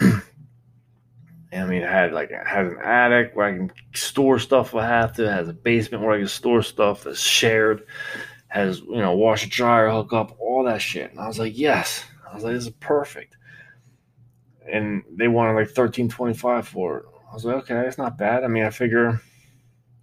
I 0.00 1.64
mean, 1.64 1.82
it 1.82 1.88
had 1.88 2.12
like 2.12 2.32
it 2.32 2.44
has 2.44 2.72
an 2.72 2.78
attic 2.82 3.32
where 3.34 3.46
I 3.46 3.52
can 3.56 3.72
store 3.94 4.40
stuff 4.40 4.70
if 4.70 4.74
I 4.74 4.86
have 4.88 5.12
to. 5.14 5.26
It 5.26 5.32
has 5.32 5.48
a 5.48 5.52
basement 5.52 6.02
where 6.02 6.14
I 6.14 6.18
can 6.18 6.26
store 6.26 6.62
stuff 6.62 7.04
that's 7.04 7.20
shared. 7.20 7.84
Has 8.50 8.80
you 8.80 8.96
know 8.96 9.16
washer 9.16 9.48
dryer 9.48 9.90
hook 9.90 10.12
up, 10.12 10.36
all 10.38 10.64
that 10.64 10.82
shit. 10.82 11.10
And 11.10 11.20
I 11.20 11.26
was 11.26 11.38
like, 11.38 11.56
yes. 11.56 12.04
I 12.28 12.34
was 12.34 12.44
like, 12.44 12.54
this 12.54 12.66
is 12.66 12.70
perfect. 12.80 13.36
And 14.70 15.02
they 15.10 15.28
wanted 15.28 15.54
like 15.54 15.70
thirteen 15.70 16.08
twenty 16.08 16.34
five 16.34 16.68
for 16.68 16.98
it. 16.98 17.04
I 17.30 17.34
was 17.34 17.44
like, 17.44 17.56
okay, 17.56 17.86
it's 17.86 17.98
not 17.98 18.18
bad. 18.18 18.44
I 18.44 18.48
mean, 18.48 18.64
I 18.64 18.70
figure 18.70 19.20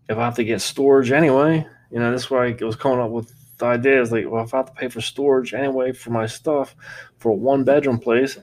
if 0.10 0.18
I 0.18 0.26
have 0.26 0.36
to 0.36 0.44
get 0.44 0.62
storage 0.62 1.12
anyway, 1.12 1.66
you 1.92 2.00
know, 2.00 2.12
this 2.12 2.30
way 2.30 2.58
I 2.60 2.66
was 2.66 2.76
coming 2.76 3.00
up 3.00 3.12
with 3.12 3.34
the 3.58 3.66
idea 3.66 4.02
is 4.02 4.12
like, 4.12 4.30
well, 4.30 4.44
if 4.44 4.54
I 4.54 4.58
have 4.58 4.68
to 4.68 4.74
pay 4.74 4.88
for 4.88 5.02
storage 5.02 5.54
anyway 5.54 5.92
for 5.92 6.12
my 6.12 6.28
stuff 6.28 6.76
for 7.18 7.32
a 7.32 7.36
one 7.36 7.64
bedroom 7.64 8.00
place, 8.00 8.38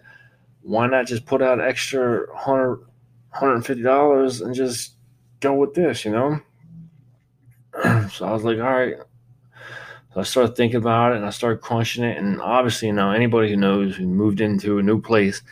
why 0.63 0.87
not 0.87 1.07
just 1.07 1.27
put 1.27 1.43
out 1.43 1.61
extra 1.61 2.27
100 2.33 2.85
$150 3.35 4.43
and 4.43 4.55
just 4.55 4.95
go 5.41 5.55
with 5.55 5.75
this, 5.75 6.05
you 6.05 6.13
know? 6.13 6.41
so 8.11 8.27
I 8.27 8.33
was 8.33 8.45
like, 8.45 8.59
all 8.59 8.73
right. 8.73 8.95
So 10.15 10.21
I 10.21 10.23
started 10.23 10.55
thinking 10.55 10.77
about 10.77 11.13
it 11.13 11.17
and 11.17 11.27
I 11.27 11.31
started 11.31 11.61
crunching 11.61 12.05
it. 12.05 12.17
And 12.17 12.41
obviously, 12.41 12.93
now 12.93 13.11
anybody 13.11 13.51
who 13.51 13.57
knows 13.57 13.97
who 13.97 14.07
moved 14.07 14.41
into 14.41 14.79
a 14.79 14.83
new 14.83 15.01
place 15.01 15.43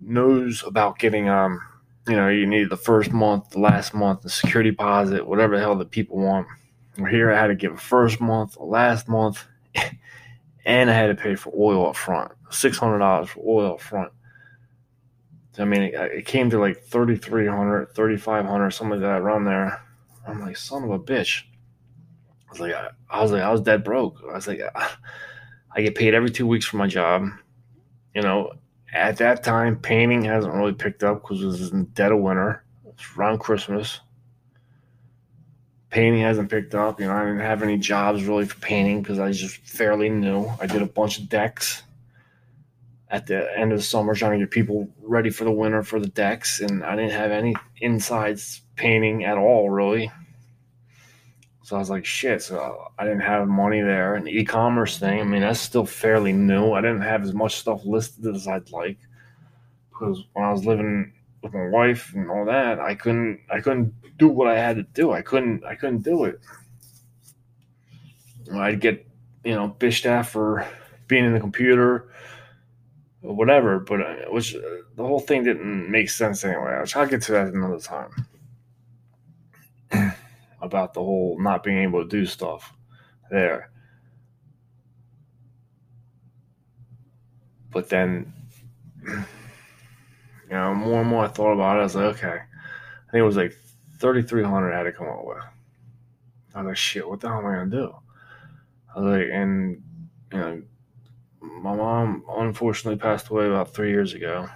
knows 0.00 0.62
about 0.64 1.00
getting, 1.00 1.28
um, 1.28 1.60
you 2.06 2.14
know, 2.14 2.28
you 2.28 2.46
need 2.46 2.70
the 2.70 2.76
first 2.76 3.12
month, 3.12 3.50
the 3.50 3.58
last 3.58 3.92
month, 3.92 4.22
the 4.22 4.30
security 4.30 4.70
deposit, 4.70 5.26
whatever 5.26 5.56
the 5.56 5.62
hell 5.62 5.74
that 5.76 5.90
people 5.90 6.18
want. 6.18 6.46
Here 6.96 7.32
I 7.32 7.36
had 7.36 7.48
to 7.48 7.56
give 7.56 7.72
a 7.72 7.76
first 7.76 8.20
month, 8.20 8.56
a 8.56 8.62
last 8.62 9.08
month, 9.08 9.44
and 10.64 10.88
I 10.88 10.92
had 10.92 11.08
to 11.08 11.20
pay 11.20 11.34
for 11.34 11.52
oil 11.56 11.88
up 11.88 11.96
front. 11.96 12.30
$600 12.50 13.28
for 13.28 13.40
oil 13.44 13.72
up 13.72 13.80
front. 13.80 14.12
I 15.58 15.64
mean, 15.64 15.82
it, 15.82 15.94
it 15.94 16.26
came 16.26 16.50
to 16.50 16.60
like 16.60 16.84
3,300, 16.84 17.94
3,500, 17.96 18.70
something 18.70 18.90
like 18.92 19.00
that 19.00 19.20
around 19.20 19.44
there. 19.44 19.82
I'm 20.24 20.40
like, 20.40 20.56
son 20.56 20.84
of 20.84 20.90
a 20.90 21.00
bitch. 21.00 21.42
I 22.52 22.54
was 22.54 22.60
like, 22.60 22.74
I, 22.74 22.90
I 23.08 23.22
was 23.22 23.32
like, 23.32 23.42
I 23.42 23.50
was 23.50 23.62
dead 23.62 23.82
broke. 23.82 24.20
I 24.30 24.34
was 24.34 24.46
like, 24.46 24.60
I 25.74 25.80
get 25.80 25.94
paid 25.94 26.12
every 26.12 26.30
two 26.30 26.46
weeks 26.46 26.66
for 26.66 26.76
my 26.76 26.86
job. 26.86 27.28
You 28.14 28.20
know, 28.20 28.52
at 28.92 29.16
that 29.18 29.42
time, 29.42 29.76
painting 29.76 30.24
hasn't 30.24 30.52
really 30.52 30.74
picked 30.74 31.02
up 31.02 31.22
because 31.22 31.42
it 31.42 31.46
was 31.46 31.72
in 31.72 31.78
the 31.78 31.84
dead 31.86 32.12
of 32.12 32.18
winter. 32.18 32.62
It's 32.86 33.04
around 33.16 33.38
Christmas. 33.38 34.00
Painting 35.88 36.20
hasn't 36.20 36.50
picked 36.50 36.74
up. 36.74 37.00
You 37.00 37.06
know, 37.06 37.14
I 37.14 37.24
didn't 37.24 37.40
have 37.40 37.62
any 37.62 37.78
jobs 37.78 38.24
really 38.24 38.44
for 38.44 38.58
painting 38.60 39.00
because 39.00 39.18
I 39.18 39.28
was 39.28 39.40
just 39.40 39.56
fairly 39.56 40.10
new. 40.10 40.46
I 40.60 40.66
did 40.66 40.82
a 40.82 40.86
bunch 40.86 41.18
of 41.18 41.30
decks 41.30 41.82
at 43.08 43.26
the 43.26 43.58
end 43.58 43.72
of 43.72 43.78
the 43.78 43.84
summer 43.84 44.14
trying 44.14 44.32
to 44.32 44.44
get 44.44 44.50
people 44.50 44.90
ready 45.02 45.30
for 45.30 45.44
the 45.44 45.52
winter 45.52 45.82
for 45.82 46.00
the 46.00 46.08
decks 46.08 46.60
and 46.60 46.82
I 46.82 46.96
didn't 46.96 47.12
have 47.12 47.30
any 47.30 47.54
insides 47.78 48.62
painting 48.74 49.24
at 49.24 49.36
all 49.36 49.68
really. 49.68 50.10
So 51.72 51.76
I 51.76 51.78
was 51.78 51.88
like, 51.88 52.04
shit. 52.04 52.42
So 52.42 52.92
I 52.98 53.04
didn't 53.04 53.22
have 53.22 53.48
money 53.48 53.80
there. 53.80 54.14
And 54.14 54.26
the 54.26 54.30
e-commerce 54.38 54.98
thing, 54.98 55.22
I 55.22 55.24
mean, 55.24 55.40
that's 55.40 55.58
still 55.58 55.86
fairly 55.86 56.30
new. 56.30 56.72
I 56.72 56.82
didn't 56.82 57.00
have 57.00 57.22
as 57.22 57.32
much 57.32 57.56
stuff 57.56 57.80
listed 57.86 58.26
as 58.26 58.46
I'd 58.46 58.70
like. 58.72 58.98
Because 59.88 60.22
when 60.34 60.44
I 60.44 60.52
was 60.52 60.66
living 60.66 61.14
with 61.42 61.54
my 61.54 61.68
wife 61.68 62.12
and 62.12 62.30
all 62.30 62.44
that, 62.44 62.78
I 62.78 62.94
couldn't 62.94 63.40
I 63.50 63.60
couldn't 63.60 63.94
do 64.18 64.28
what 64.28 64.48
I 64.48 64.58
had 64.58 64.76
to 64.76 64.82
do. 64.82 65.12
I 65.12 65.22
couldn't 65.22 65.64
I 65.64 65.74
couldn't 65.74 66.02
do 66.02 66.24
it. 66.24 66.40
I'd 68.52 68.78
get, 68.78 69.06
you 69.42 69.54
know, 69.54 69.74
bitched 69.78 70.04
at 70.04 70.26
for 70.26 70.68
being 71.08 71.24
in 71.24 71.32
the 71.32 71.40
computer 71.40 72.10
or 73.22 73.34
whatever. 73.34 73.78
But 73.78 74.30
which 74.30 74.54
uh, 74.54 74.60
the 74.94 75.06
whole 75.06 75.20
thing 75.20 75.44
didn't 75.44 75.90
make 75.90 76.10
sense 76.10 76.44
anyway. 76.44 76.84
I'll 76.94 77.06
get 77.06 77.22
to 77.22 77.32
that 77.32 77.54
another 77.54 77.80
time 77.80 78.26
about 80.62 80.94
the 80.94 81.00
whole 81.00 81.36
not 81.38 81.62
being 81.62 81.78
able 81.78 82.02
to 82.02 82.08
do 82.08 82.24
stuff 82.24 82.72
there. 83.30 83.70
But 87.70 87.88
then, 87.88 88.32
you 89.06 89.24
know, 90.50 90.74
more 90.74 91.00
and 91.00 91.10
more 91.10 91.24
I 91.24 91.28
thought 91.28 91.52
about 91.52 91.76
it. 91.76 91.80
I 91.80 91.82
was 91.82 91.94
like, 91.96 92.16
okay, 92.16 92.28
I 92.28 93.10
think 93.10 93.20
it 93.20 93.22
was 93.22 93.36
like 93.36 93.56
thirty 93.98 94.22
three 94.22 94.44
hundred 94.44 94.72
I 94.72 94.78
had 94.78 94.84
to 94.84 94.92
come 94.92 95.08
up 95.08 95.24
with. 95.24 95.38
I 96.54 96.60
was 96.60 96.68
like, 96.68 96.76
shit, 96.76 97.08
what 97.08 97.20
the 97.20 97.28
hell 97.28 97.38
am 97.38 97.46
I 97.46 97.54
gonna 97.54 97.70
do? 97.70 97.94
I 98.94 99.00
was 99.00 99.18
like, 99.18 99.28
and 99.32 99.82
you 100.32 100.38
know, 100.38 100.62
my 101.40 101.74
mom 101.74 102.24
unfortunately 102.28 102.98
passed 102.98 103.28
away 103.28 103.46
about 103.46 103.74
three 103.74 103.90
years 103.90 104.14
ago. 104.14 104.48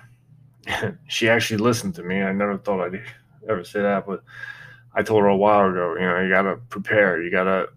she 1.08 1.28
actually 1.28 1.58
listened 1.58 1.94
to 1.96 2.02
me. 2.02 2.22
I 2.22 2.32
never 2.32 2.58
thought 2.58 2.80
I'd 2.80 3.02
ever 3.48 3.64
say 3.64 3.80
that, 3.80 4.06
but 4.06 4.22
I 4.96 5.02
told 5.02 5.22
her 5.22 5.28
a 5.28 5.36
while 5.36 5.68
ago, 5.68 5.94
you 5.94 6.00
know, 6.00 6.20
you 6.20 6.30
gotta 6.30 6.56
prepare. 6.56 7.22
You 7.22 7.30
gotta 7.30 7.68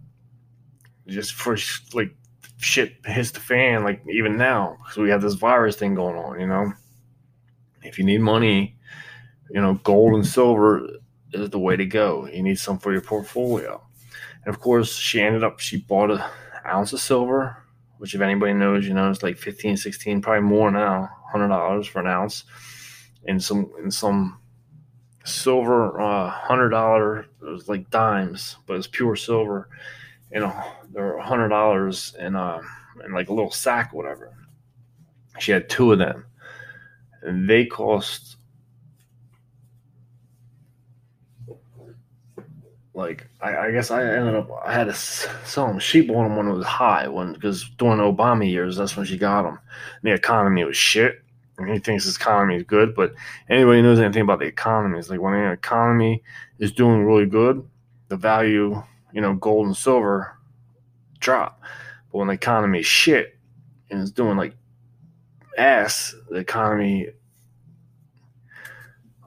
just 1.06 1.34
for 1.34 1.58
like 1.94 2.16
shit 2.58 2.94
hits 3.06 3.32
the 3.32 3.40
fan, 3.40 3.84
like 3.84 4.02
even 4.10 4.38
now, 4.38 4.78
because 4.80 4.98
we 4.98 5.10
have 5.10 5.22
this 5.22 5.34
virus 5.34 5.76
thing 5.76 5.96
going 5.96 6.16
on, 6.16 6.40
you 6.40 6.48
know. 6.48 6.74
If 7.84 7.98
you 7.98 8.06
need 8.06 8.22
money, 8.22 8.78
you 9.52 9.62
know, 9.62 9.76
gold 9.84 10.16
and 10.16 10.26
silver 10.26 10.88
is 11.34 11.50
the 11.50 11.60
way 11.60 11.76
to 11.76 11.86
go. 11.86 12.28
You 12.28 12.44
need 12.44 12.60
some 12.60 12.80
for 12.80 12.92
your 12.92 13.02
portfolio. 13.02 13.82
And 14.46 14.54
of 14.54 14.62
course, 14.62 14.96
she 14.96 15.22
ended 15.22 15.44
up, 15.44 15.60
she 15.60 15.78
bought 15.78 16.12
an 16.12 16.22
ounce 16.66 16.94
of 16.94 17.00
silver, 17.00 17.58
which 17.98 18.16
if 18.16 18.22
anybody 18.22 18.54
knows, 18.54 18.88
you 18.88 18.94
know, 18.94 19.10
it's 19.10 19.24
like 19.24 19.38
15, 19.38 19.78
16, 19.78 20.22
probably 20.22 20.42
more 20.42 20.72
now, 20.72 21.10
$100 21.34 21.88
for 21.88 22.00
an 22.00 22.08
ounce. 22.08 22.46
And 23.28 23.44
some, 23.44 23.72
in 23.84 23.92
some 23.92 24.39
silver, 25.26 26.00
uh, 26.00 26.32
$100, 26.32 27.24
it 27.24 27.28
was 27.42 27.68
like 27.70 27.90
dimes, 27.90 28.58
but 28.66 28.76
it's 28.76 28.88
pure 28.88 29.16
silver. 29.16 29.70
You 30.32 30.42
know, 30.42 30.64
they're 30.92 31.18
a 31.18 31.24
$100 31.24 32.16
in, 32.18 32.36
uh, 32.36 32.62
in 33.04 33.14
like 33.14 33.30
a 33.30 33.34
little 33.34 33.52
sack, 33.52 33.94
whatever. 33.94 34.34
She 35.40 35.52
had 35.52 35.70
two 35.70 35.92
of 35.92 36.00
them. 36.00 36.26
And 37.22 37.50
they 37.50 37.66
cost 37.66 38.38
like 43.00 43.28
I, 43.42 43.58
I, 43.58 43.72
guess 43.72 43.92
I 43.92 44.04
ended 44.04 44.36
up 44.36 44.52
I 44.64 44.74
had 44.74 44.86
to 44.86 44.94
sell 44.94 45.68
them. 45.68 45.80
She 45.80 46.02
bought 46.02 46.24
them 46.24 46.36
when 46.36 46.48
it 46.48 46.54
was 46.54 46.66
high, 46.66 47.08
when 47.08 47.34
because 47.34 47.68
during 47.78 47.98
the 47.98 48.04
Obama 48.04 48.48
years, 48.48 48.78
that's 48.78 48.96
when 48.96 49.06
she 49.06 49.18
got 49.18 49.44
them. 49.44 49.58
And 50.02 50.12
the 50.12 50.14
economy 50.14 50.64
was 50.66 50.78
shit. 50.78 51.24
And 51.60 51.70
he 51.70 51.80
thinks 51.80 52.06
his 52.06 52.16
economy 52.16 52.56
is 52.56 52.64
good, 52.64 52.96
but 52.96 53.14
anybody 53.50 53.82
knows 53.82 54.00
anything 54.00 54.22
about 54.22 54.40
the 54.40 54.46
economy 54.46 54.98
is 54.98 55.10
like 55.10 55.22
when 55.22 55.34
an 55.34 55.52
economy 55.52 56.24
is 56.58 56.72
doing 56.72 57.04
really 57.04 57.26
good, 57.26 57.68
the 58.08 58.18
value, 58.18 58.82
you 59.14 59.22
know, 59.22 59.34
gold 59.34 59.68
and 59.68 59.78
silver 59.78 60.38
drop. 61.20 61.62
But 62.12 62.20
when 62.20 62.28
the 62.28 62.34
economy 62.34 62.80
is 62.80 62.86
shit 62.86 63.38
and 63.90 64.02
it's 64.02 64.12
doing 64.12 64.38
like 64.38 64.56
ass, 65.58 66.16
the 66.30 66.38
economy, 66.38 67.10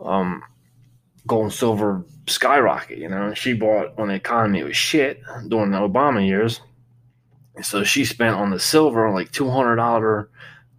um, 0.03 0.43
gold 1.27 1.45
and 1.45 1.53
silver 1.53 2.05
skyrocket. 2.27 2.99
You 2.99 3.09
know, 3.09 3.35
she 3.35 3.53
bought 3.53 3.97
when 3.97 4.09
the 4.09 4.15
economy 4.15 4.63
was 4.63 4.77
shit 4.77 5.21
during 5.49 5.71
the 5.71 5.79
Obama 5.79 6.27
years. 6.27 6.61
So 7.63 7.85
she 7.85 8.05
spent 8.05 8.37
on 8.37 8.51
the 8.51 8.59
silver 8.59 9.11
like 9.11 9.31
two 9.31 9.51
hundred 9.51 9.77
dollar 9.77 10.31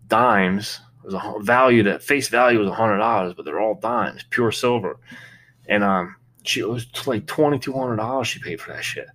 dimes. 0.07 0.79
Was 1.03 1.13
a 1.13 1.33
value 1.41 1.83
that 1.83 2.01
face 2.01 2.29
value 2.29 2.60
was 2.60 2.69
a 2.69 2.74
hundred 2.74 3.00
dollars, 3.00 3.33
but 3.33 3.43
they're 3.45 3.60
all 3.60 3.75
dimes, 3.75 4.24
pure 4.29 4.51
silver. 4.51 4.98
And 5.67 5.83
um, 5.83 6.15
she 6.43 6.62
it 6.62 6.69
was 6.69 6.88
like 7.05 7.25
twenty 7.25 7.60
two 7.60 7.74
hundred 7.74 7.98
dollars 7.98 8.27
she 8.27 8.39
paid 8.39 8.62
for 8.62 8.72
that 8.72 8.83
shit. 8.83 9.07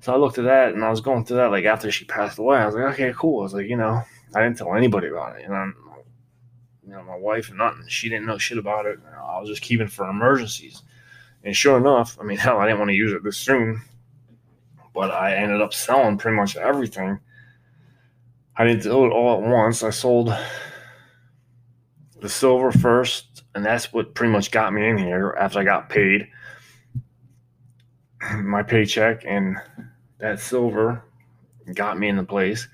So 0.00 0.14
I 0.14 0.16
looked 0.16 0.38
at 0.38 0.44
that 0.44 0.72
and 0.72 0.84
I 0.84 0.90
was 0.90 1.00
going 1.00 1.24
through 1.24 1.38
that 1.38 1.50
like 1.50 1.64
after 1.64 1.90
she 1.90 2.04
passed 2.06 2.38
away. 2.38 2.58
I 2.58 2.66
was 2.66 2.74
like, 2.74 2.94
okay, 2.94 3.12
cool. 3.16 3.40
I 3.40 3.42
was 3.44 3.54
like, 3.54 3.68
you 3.68 3.76
know, 3.76 4.02
I 4.34 4.42
didn't 4.42 4.56
tell 4.56 4.74
anybody 4.74 5.08
about 5.08 5.38
it. 5.38 5.44
And 5.44 5.54
I'm, 5.54 5.76
you 6.86 6.92
know, 6.92 7.02
my 7.02 7.16
wife 7.16 7.50
and 7.50 7.58
nothing. 7.58 7.84
She 7.88 8.08
didn't 8.08 8.26
know 8.26 8.38
shit 8.38 8.58
about 8.58 8.86
it. 8.86 8.98
I 9.14 9.38
was 9.38 9.48
just 9.48 9.62
keeping 9.62 9.88
for 9.88 10.08
emergencies. 10.08 10.82
And 11.44 11.54
sure 11.54 11.76
enough, 11.76 12.18
I 12.20 12.24
mean, 12.24 12.38
hell, 12.38 12.58
I 12.58 12.66
didn't 12.66 12.78
want 12.78 12.90
to 12.90 12.96
use 12.96 13.12
it 13.12 13.22
this 13.22 13.36
soon, 13.36 13.82
but 14.94 15.10
I 15.10 15.36
ended 15.36 15.60
up 15.60 15.74
selling 15.74 16.16
pretty 16.16 16.36
much 16.36 16.56
everything. 16.56 17.20
I 18.56 18.64
didn't 18.64 18.82
do 18.82 19.06
it 19.06 19.10
all 19.10 19.42
at 19.42 19.48
once. 19.48 19.82
I 19.82 19.90
sold 19.90 20.34
the 22.20 22.28
silver 22.28 22.72
first, 22.72 23.44
and 23.54 23.64
that's 23.64 23.92
what 23.92 24.14
pretty 24.14 24.32
much 24.32 24.50
got 24.50 24.72
me 24.72 24.88
in 24.88 24.98
here 24.98 25.36
after 25.38 25.60
I 25.60 25.64
got 25.64 25.88
paid 25.88 26.28
my 28.42 28.62
paycheck, 28.62 29.24
and 29.24 29.56
that 30.18 30.40
silver 30.40 31.02
got 31.74 31.98
me 31.98 32.08
in 32.08 32.16
the 32.16 32.24
place. 32.24 32.68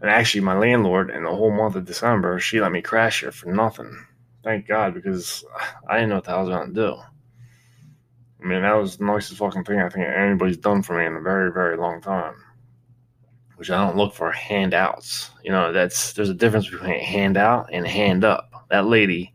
And 0.00 0.08
actually, 0.08 0.40
my 0.40 0.56
landlord 0.56 1.10
in 1.10 1.24
the 1.24 1.30
whole 1.30 1.50
month 1.50 1.76
of 1.76 1.84
December, 1.84 2.38
she 2.38 2.60
let 2.60 2.72
me 2.72 2.80
crash 2.80 3.20
here 3.20 3.32
for 3.32 3.52
nothing. 3.52 4.06
Thank 4.42 4.66
God, 4.66 4.94
because 4.94 5.44
I 5.86 5.96
didn't 5.96 6.10
know 6.10 6.14
what 6.16 6.24
the 6.24 6.30
hell 6.30 6.38
I 6.38 6.42
was 6.42 6.50
going 6.50 6.68
to 6.68 6.74
do. 6.74 6.96
I 8.42 8.46
mean, 8.46 8.62
that 8.62 8.72
was 8.72 8.96
the 8.96 9.04
nicest 9.04 9.38
fucking 9.38 9.64
thing 9.64 9.80
I 9.80 9.90
think 9.90 10.06
anybody's 10.06 10.56
done 10.56 10.82
for 10.82 10.98
me 10.98 11.04
in 11.04 11.16
a 11.16 11.20
very, 11.20 11.52
very 11.52 11.76
long 11.76 12.00
time. 12.00 12.34
Which 13.56 13.70
I 13.70 13.84
don't 13.84 13.98
look 13.98 14.14
for 14.14 14.32
handouts. 14.32 15.30
You 15.44 15.52
know, 15.52 15.70
that's 15.72 16.14
there's 16.14 16.30
a 16.30 16.34
difference 16.34 16.70
between 16.70 16.98
handout 16.98 17.68
and 17.70 17.86
hand 17.86 18.24
up. 18.24 18.49
That 18.70 18.86
lady, 18.86 19.34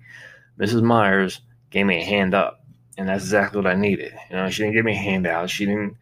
Mrs. 0.59 0.81
Myers, 0.81 1.41
gave 1.69 1.85
me 1.85 2.01
a 2.01 2.05
hand 2.05 2.33
up, 2.33 2.63
and 2.97 3.09
that's 3.09 3.23
exactly 3.23 3.61
what 3.61 3.69
I 3.69 3.75
needed. 3.75 4.13
You 4.29 4.37
know, 4.37 4.49
she 4.49 4.63
didn't 4.63 4.75
give 4.75 4.85
me 4.85 4.93
a 4.93 4.95
handout. 4.95 5.49
She 5.49 5.65
didn't. 5.65 5.97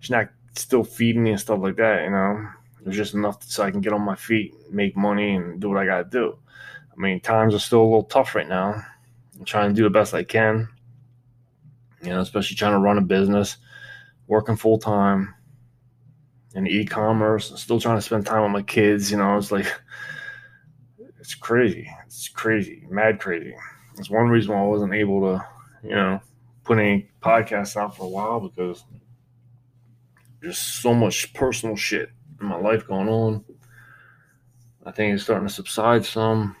She's 0.00 0.10
not 0.10 0.28
still 0.54 0.84
feeding 0.84 1.22
me 1.22 1.30
and 1.30 1.40
stuff 1.40 1.60
like 1.60 1.76
that. 1.76 2.04
You 2.04 2.10
know, 2.10 2.48
it 2.80 2.86
was 2.86 2.96
just 2.96 3.14
enough 3.14 3.42
so 3.44 3.62
I 3.62 3.70
can 3.70 3.80
get 3.80 3.92
on 3.92 4.02
my 4.02 4.16
feet, 4.16 4.54
make 4.70 4.96
money, 4.96 5.36
and 5.36 5.60
do 5.60 5.68
what 5.68 5.78
I 5.78 5.86
got 5.86 5.98
to 5.98 6.04
do. 6.04 6.38
I 6.92 7.00
mean, 7.00 7.20
times 7.20 7.54
are 7.54 7.60
still 7.60 7.82
a 7.82 7.84
little 7.84 8.04
tough 8.04 8.34
right 8.34 8.48
now. 8.48 8.82
I'm 9.38 9.44
trying 9.44 9.70
to 9.70 9.74
do 9.74 9.84
the 9.84 9.90
best 9.90 10.12
I 10.12 10.24
can. 10.24 10.68
You 12.02 12.10
know, 12.10 12.20
especially 12.20 12.56
trying 12.56 12.72
to 12.72 12.80
run 12.80 12.98
a 12.98 13.02
business, 13.02 13.58
working 14.26 14.56
full 14.56 14.78
time 14.78 15.34
in 16.54 16.66
e-commerce, 16.66 17.52
still 17.60 17.80
trying 17.80 17.96
to 17.96 18.02
spend 18.02 18.26
time 18.26 18.42
with 18.42 18.50
my 18.50 18.62
kids. 18.62 19.10
You 19.10 19.18
know, 19.18 19.38
it's 19.38 19.52
like 19.52 19.72
it's 21.20 21.36
crazy. 21.36 21.88
It's 22.12 22.28
crazy, 22.28 22.86
mad 22.90 23.20
crazy. 23.20 23.54
It's 23.96 24.10
one 24.10 24.28
reason 24.28 24.52
why 24.52 24.60
I 24.60 24.66
wasn't 24.66 24.92
able 24.92 25.22
to, 25.22 25.46
you 25.82 25.94
know, 25.94 26.20
put 26.62 26.78
any 26.78 27.08
podcasts 27.22 27.74
out 27.74 27.96
for 27.96 28.04
a 28.04 28.08
while 28.08 28.38
because 28.38 28.84
there's 30.42 30.58
so 30.58 30.92
much 30.92 31.32
personal 31.32 31.74
shit 31.74 32.10
in 32.38 32.46
my 32.46 32.58
life 32.58 32.86
going 32.86 33.08
on. 33.08 33.42
I 34.84 34.90
think 34.90 35.14
it's 35.14 35.22
starting 35.22 35.48
to 35.48 35.54
subside 35.54 36.04
some, 36.04 36.54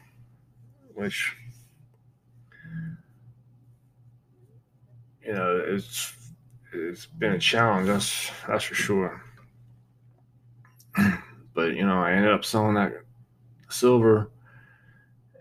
which 0.94 1.36
you 5.22 5.34
know 5.34 5.62
it's 5.66 6.14
it's 6.72 7.04
been 7.04 7.32
a 7.32 7.38
challenge. 7.38 7.88
That's 7.88 8.30
that's 8.48 8.64
for 8.64 8.74
sure. 8.74 9.22
but 11.54 11.74
you 11.74 11.84
know, 11.84 12.00
I 12.00 12.12
ended 12.12 12.32
up 12.32 12.46
selling 12.46 12.74
that 12.74 12.92
silver, 13.68 14.30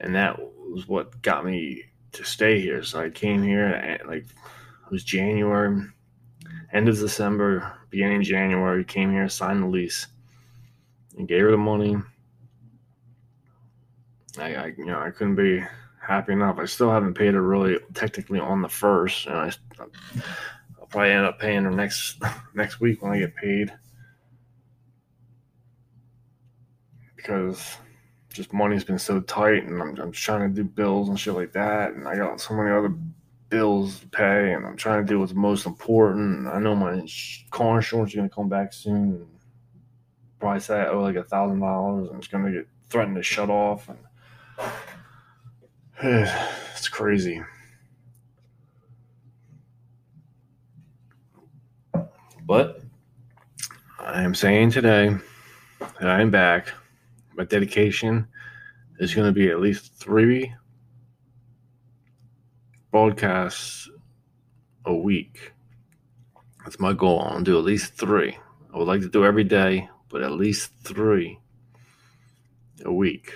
and 0.02 0.16
that 0.16 0.38
was 0.70 0.88
what 0.88 1.22
got 1.22 1.46
me 1.46 1.84
to 2.12 2.26
stay 2.26 2.60
here. 2.60 2.84
So 2.84 3.00
I 3.00 3.10
came 3.10 3.42
here 3.42 4.00
like 4.06 4.26
it 4.26 4.92
was 4.92 5.04
January, 5.04 5.86
end 6.74 6.90
of 6.90 7.00
December, 7.00 7.74
beginning 7.90 8.24
January. 8.24 8.84
Came 8.84 9.12
here, 9.12 9.30
signed 9.30 9.64
the 9.64 9.68
lease 9.68 10.08
and 11.18 11.28
gave 11.28 11.44
her 11.44 11.52
the 11.52 11.58
money. 11.58 11.98
I, 14.38 14.56
I, 14.56 14.66
you 14.78 14.86
know 14.86 15.00
I 15.00 15.12
couldn't 15.12 15.36
be 15.36 15.64
happy 16.02 16.34
enough. 16.34 16.58
I 16.58 16.66
still 16.66 16.90
haven't 16.90 17.14
paid 17.14 17.36
her 17.36 17.42
really 17.42 17.78
technically 17.94 18.40
on 18.40 18.62
the 18.62 18.70
first, 18.70 19.28
and 19.28 19.36
I 19.36 19.52
I'll 20.80 20.88
probably 20.88 21.12
end 21.12 21.26
up 21.26 21.40
paying 21.40 21.64
her 21.64 21.72
next 21.72 22.22
next 22.56 22.80
week 22.80 23.04
when 23.04 23.12
I 23.12 23.20
get 23.20 23.36
paid 23.36 23.72
because 27.16 27.78
just 28.34 28.54
money's 28.54 28.84
been 28.84 29.00
so 29.00 29.20
tight, 29.22 29.64
and 29.64 29.82
I'm, 29.82 29.96
I'm 29.98 30.12
trying 30.12 30.50
to 30.50 30.56
do 30.56 30.64
bills 30.64 31.10
and 31.10 31.20
shit 31.20 31.34
like 31.34 31.54
that, 31.54 31.94
and 31.94 32.08
I 32.08 32.16
got 32.16 32.40
so 32.42 32.54
many 32.54 32.72
other 32.72 32.94
bills 33.50 34.00
to 34.00 34.08
pay, 34.08 34.54
and 34.54 34.66
I'm 34.66 34.78
trying 34.78 35.06
to 35.06 35.08
do 35.12 35.20
what's 35.20 35.34
most 35.34 35.66
important. 35.66 36.48
I 36.48 36.60
know 36.60 36.76
my 36.76 37.06
car 37.50 37.78
insurance 37.78 38.12
is 38.12 38.16
going 38.16 38.30
to 38.30 38.36
come 38.36 38.50
back 38.50 38.74
soon 38.74 39.28
probably 40.42 40.60
say 40.60 40.82
I 40.82 40.88
owe 40.88 41.02
like 41.02 41.16
a 41.16 41.24
thousand 41.24 41.60
dollars 41.60 42.10
and 42.10 42.18
it's 42.18 42.28
gonna 42.28 42.52
get 42.52 42.68
threatened 42.90 43.16
to 43.16 43.24
shut 43.24 43.50
off 43.50 43.88
and 43.88 43.98
it's 46.74 46.90
crazy. 46.90 47.42
But 52.44 52.82
I 54.00 54.24
am 54.24 54.36
saying 54.36 54.72
today 54.72 55.16
that 55.80 56.10
I 56.10 56.22
am 56.22 56.32
back. 56.32 56.74
My 57.36 57.46
dedication 57.46 58.28
is 59.00 59.14
going 59.16 59.28
to 59.28 59.34
be 59.34 59.50
at 59.50 59.60
least 59.60 59.96
three 59.96 60.54
broadcasts 62.92 63.90
a 64.86 64.94
week. 64.94 65.54
That's 66.64 66.80
my 66.80 66.94
goal. 66.94 67.22
I'll 67.22 67.42
do 67.42 67.58
at 67.58 67.64
least 67.64 67.94
three. 67.94 68.38
I 68.74 68.78
would 68.78 68.88
like 68.88 69.02
to 69.02 69.10
do 69.10 69.26
every 69.26 69.44
day, 69.44 69.90
but 70.10 70.22
at 70.22 70.34
least 70.34 70.72
three 70.84 71.40
a 72.86 72.92
week. 72.92 73.34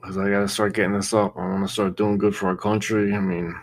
Because 0.00 0.16
I 0.16 0.30
got 0.30 0.40
to 0.40 0.48
start 0.48 0.74
getting 0.74 0.92
this 0.92 1.12
up. 1.12 1.36
I 1.36 1.40
want 1.40 1.66
to 1.66 1.72
start 1.72 1.96
doing 1.96 2.16
good 2.16 2.34
for 2.34 2.46
our 2.46 2.56
country. 2.56 3.12
I 3.12 3.20
mean, 3.20 3.54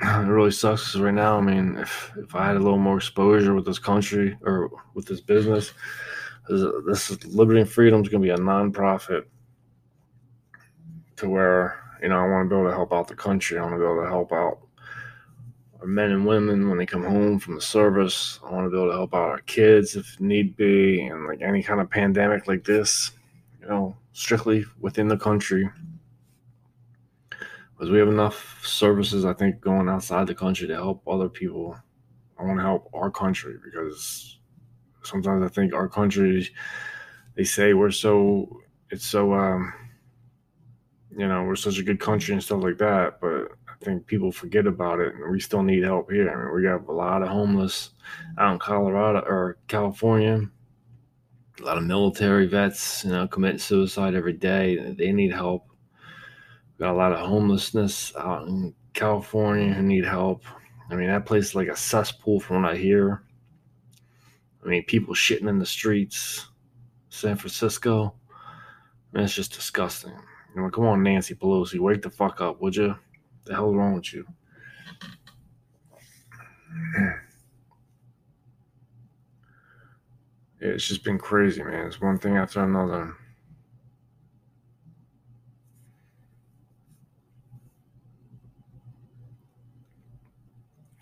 it 0.02 0.26
really 0.26 0.50
sucks 0.50 0.96
right 0.96 1.12
now. 1.12 1.36
I 1.36 1.40
mean, 1.42 1.76
if, 1.76 2.12
if 2.16 2.34
I 2.34 2.46
had 2.46 2.56
a 2.56 2.60
little 2.60 2.78
more 2.78 2.96
exposure 2.96 3.54
with 3.54 3.66
this 3.66 3.78
country 3.78 4.36
or 4.42 4.70
with 4.94 5.06
this 5.06 5.20
business, 5.20 5.74
this 6.48 7.10
is 7.10 7.24
Liberty 7.26 7.60
and 7.60 7.70
Freedom 7.70 8.00
is 8.00 8.08
going 8.08 8.22
to 8.22 8.26
be 8.26 8.32
a 8.32 8.38
nonprofit 8.38 9.24
to 11.16 11.28
where, 11.28 11.78
you 12.02 12.08
know, 12.08 12.18
I 12.18 12.28
want 12.28 12.46
to 12.46 12.54
be 12.54 12.58
able 12.58 12.70
to 12.70 12.74
help 12.74 12.92
out 12.92 13.08
the 13.08 13.14
country. 13.14 13.58
I 13.58 13.62
want 13.62 13.74
to 13.74 13.78
be 13.78 13.84
able 13.84 14.02
to 14.02 14.08
help 14.08 14.32
out 14.32 14.58
our 15.80 15.86
men 15.86 16.12
and 16.12 16.26
women 16.26 16.68
when 16.68 16.78
they 16.78 16.86
come 16.86 17.04
home 17.04 17.38
from 17.38 17.54
the 17.54 17.60
service. 17.60 18.40
I 18.44 18.52
want 18.52 18.66
to 18.66 18.70
be 18.70 18.76
able 18.76 18.88
to 18.88 18.96
help 18.96 19.14
out 19.14 19.28
our 19.28 19.40
kids 19.40 19.96
if 19.96 20.18
need 20.18 20.56
be, 20.56 21.02
and 21.06 21.26
like 21.26 21.42
any 21.42 21.62
kind 21.62 21.80
of 21.80 21.90
pandemic 21.90 22.48
like 22.48 22.64
this, 22.64 23.12
you 23.60 23.68
know, 23.68 23.96
strictly 24.12 24.64
within 24.80 25.08
the 25.08 25.16
country. 25.18 25.68
Because 27.80 27.92
we 27.92 27.98
have 27.98 28.08
enough 28.08 28.60
services, 28.62 29.24
I 29.24 29.32
think, 29.32 29.62
going 29.62 29.88
outside 29.88 30.26
the 30.26 30.34
country 30.34 30.68
to 30.68 30.74
help 30.74 31.02
other 31.08 31.30
people. 31.30 31.74
I 32.38 32.44
want 32.44 32.58
to 32.58 32.62
help 32.62 32.90
our 32.92 33.10
country 33.10 33.54
because 33.64 34.38
sometimes 35.02 35.42
I 35.42 35.48
think 35.48 35.72
our 35.72 35.88
country, 35.88 36.46
they 37.36 37.44
say 37.44 37.72
we're 37.72 37.90
so, 37.90 38.60
it's 38.90 39.06
so, 39.06 39.32
um, 39.32 39.72
you 41.16 41.26
know, 41.26 41.44
we're 41.44 41.56
such 41.56 41.78
a 41.78 41.82
good 41.82 41.98
country 42.00 42.34
and 42.34 42.44
stuff 42.44 42.62
like 42.62 42.76
that, 42.76 43.18
but 43.18 43.52
I 43.66 43.82
think 43.82 44.06
people 44.06 44.30
forget 44.30 44.66
about 44.66 45.00
it, 45.00 45.14
and 45.14 45.32
we 45.32 45.40
still 45.40 45.62
need 45.62 45.82
help 45.82 46.10
here. 46.10 46.30
I 46.30 46.36
mean, 46.36 46.54
we 46.54 46.66
have 46.66 46.86
a 46.86 46.92
lot 46.92 47.22
of 47.22 47.28
homeless 47.28 47.92
out 48.36 48.52
in 48.52 48.58
Colorado 48.58 49.20
or 49.20 49.56
California. 49.68 50.42
A 51.58 51.64
lot 51.64 51.78
of 51.78 51.84
military 51.84 52.46
vets, 52.46 53.06
you 53.06 53.12
know, 53.12 53.26
commit 53.26 53.58
suicide 53.58 54.14
every 54.14 54.34
day. 54.34 54.94
They 54.98 55.12
need 55.12 55.32
help. 55.32 55.69
Got 56.80 56.92
a 56.92 56.96
lot 56.96 57.12
of 57.12 57.28
homelessness 57.28 58.12
out 58.16 58.48
in 58.48 58.74
California 58.94 59.72
who 59.72 59.82
need 59.82 60.04
help. 60.04 60.42
I 60.90 60.94
mean, 60.94 61.08
that 61.08 61.26
place 61.26 61.50
is 61.50 61.54
like 61.54 61.68
a 61.68 61.76
cesspool 61.76 62.40
from 62.40 62.62
what 62.62 62.72
I 62.72 62.76
hear. 62.76 63.22
I 64.64 64.68
mean, 64.68 64.84
people 64.86 65.14
shitting 65.14 65.48
in 65.48 65.58
the 65.58 65.66
streets, 65.66 66.48
San 67.10 67.36
Francisco. 67.36 68.14
I 68.32 69.16
mean, 69.16 69.24
it's 69.24 69.34
just 69.34 69.52
disgusting. 69.52 70.14
You 70.54 70.62
know, 70.62 70.70
come 70.70 70.86
on, 70.86 71.02
Nancy 71.02 71.34
Pelosi, 71.34 71.78
wake 71.78 72.00
the 72.00 72.10
fuck 72.10 72.40
up, 72.40 72.62
would 72.62 72.74
you? 72.74 72.96
the 73.44 73.54
hell 73.54 73.74
wrong 73.74 73.94
with 73.94 74.12
you? 74.12 74.24
it's 80.60 80.86
just 80.86 81.04
been 81.04 81.18
crazy, 81.18 81.62
man. 81.62 81.86
It's 81.86 82.00
one 82.00 82.18
thing 82.18 82.36
after 82.36 82.62
another. 82.62 83.14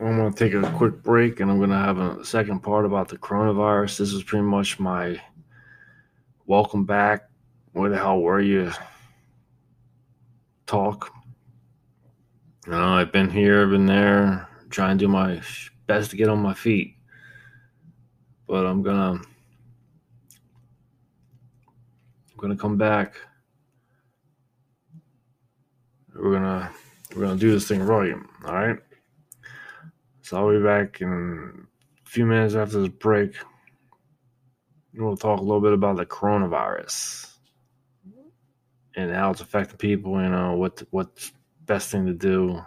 I'm 0.01 0.17
going 0.17 0.33
to 0.33 0.39
take 0.39 0.55
a 0.55 0.71
quick 0.77 1.03
break 1.03 1.41
and 1.41 1.51
I'm 1.51 1.59
going 1.59 1.71
to 1.71 1.77
have 1.77 1.99
a 1.99 2.25
second 2.25 2.61
part 2.61 2.85
about 2.85 3.09
the 3.09 3.19
coronavirus. 3.19 3.99
This 3.99 4.13
is 4.13 4.23
pretty 4.23 4.45
much 4.45 4.79
my 4.79 5.21
welcome 6.47 6.85
back. 6.85 7.29
Where 7.73 7.91
the 7.91 7.99
hell 7.99 8.21
were 8.21 8.41
you? 8.41 8.71
Talk. 10.67 11.11
You 12.67 12.73
know, 12.73 12.95
I've 12.95 13.11
been 13.11 13.29
here, 13.29 13.63
I've 13.63 13.71
been 13.71 13.87
there, 13.87 14.49
trying 14.71 14.99
to 14.99 15.05
do 15.05 15.09
my 15.09 15.41
best 15.87 16.11
to 16.11 16.17
get 16.17 16.29
on 16.29 16.39
my 16.39 16.55
feet. 16.55 16.95
But 18.47 18.67
I'm 18.67 18.83
gonna 18.83 19.21
I'm 22.33 22.37
gonna 22.37 22.57
come 22.57 22.77
back. 22.77 23.15
We're 26.15 26.35
gonna 26.35 26.71
we're 27.15 27.23
gonna 27.23 27.39
do 27.39 27.51
this 27.51 27.69
thing 27.69 27.83
right. 27.83 28.15
All 28.47 28.55
right. 28.55 28.79
So 30.29 30.37
I'll 30.37 30.53
be 30.53 30.63
back 30.63 31.01
in 31.01 31.67
a 32.05 32.11
few 32.11 32.27
minutes 32.27 32.55
after 32.55 32.81
this 32.81 32.91
break. 32.91 33.35
We'll 34.93 35.17
talk 35.17 35.41
a 35.41 35.43
little 35.43 35.63
bit 35.63 35.73
about 35.73 35.97
the 35.97 36.05
coronavirus 36.05 37.31
and 38.95 39.11
how 39.11 39.31
it's 39.31 39.41
affecting 39.41 39.79
people. 39.79 40.21
You 40.21 40.27
uh, 40.27 40.29
know 40.29 40.55
what 40.55 40.83
what's 40.91 41.33
best 41.65 41.91
thing 41.91 42.05
to 42.05 42.13
do, 42.13 42.63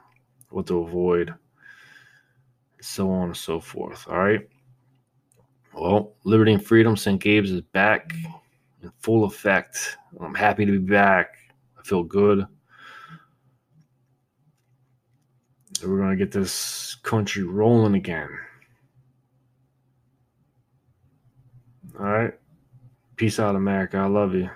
what 0.49 0.65
to 0.67 0.79
avoid, 0.79 1.35
so 2.81 3.11
on 3.11 3.27
and 3.27 3.37
so 3.37 3.59
forth. 3.59 4.07
All 4.09 4.17
right. 4.17 4.49
Well, 5.71 6.15
Liberty 6.23 6.53
and 6.53 6.65
Freedom 6.65 6.97
St. 6.97 7.21
Gabe's 7.21 7.51
is 7.51 7.61
back 7.61 8.11
in 8.81 8.91
full 9.01 9.23
effect. 9.23 9.97
I'm 10.19 10.33
happy 10.33 10.65
to 10.65 10.71
be 10.71 10.79
back. 10.79 11.35
I 11.77 11.83
feel 11.83 12.01
good. 12.01 12.47
we're 15.83 15.97
going 15.97 16.11
to 16.11 16.15
get 16.15 16.31
this 16.31 16.90
country 17.11 17.43
rolling 17.43 17.93
again. 17.93 18.29
All 21.99 22.05
right. 22.05 22.33
Peace 23.17 23.37
out, 23.37 23.57
America. 23.57 23.97
I 23.97 24.05
love 24.05 24.33
you. 24.33 24.49